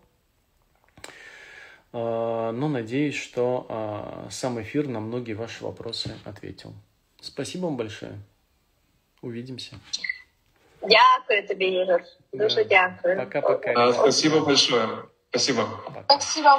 [1.93, 6.73] А, но надеюсь, что а, сам эфир на многие ваши вопросы ответил.
[7.21, 8.19] Спасибо вам большое.
[9.21, 9.75] Увидимся.
[10.81, 12.03] Дякую тобі, Ігор.
[12.33, 13.17] Дуже дякую.
[13.17, 13.93] Пока-пока.
[13.93, 14.87] Спасибо большое.
[15.29, 15.67] Спасибо.
[16.07, 16.57] Спасибо.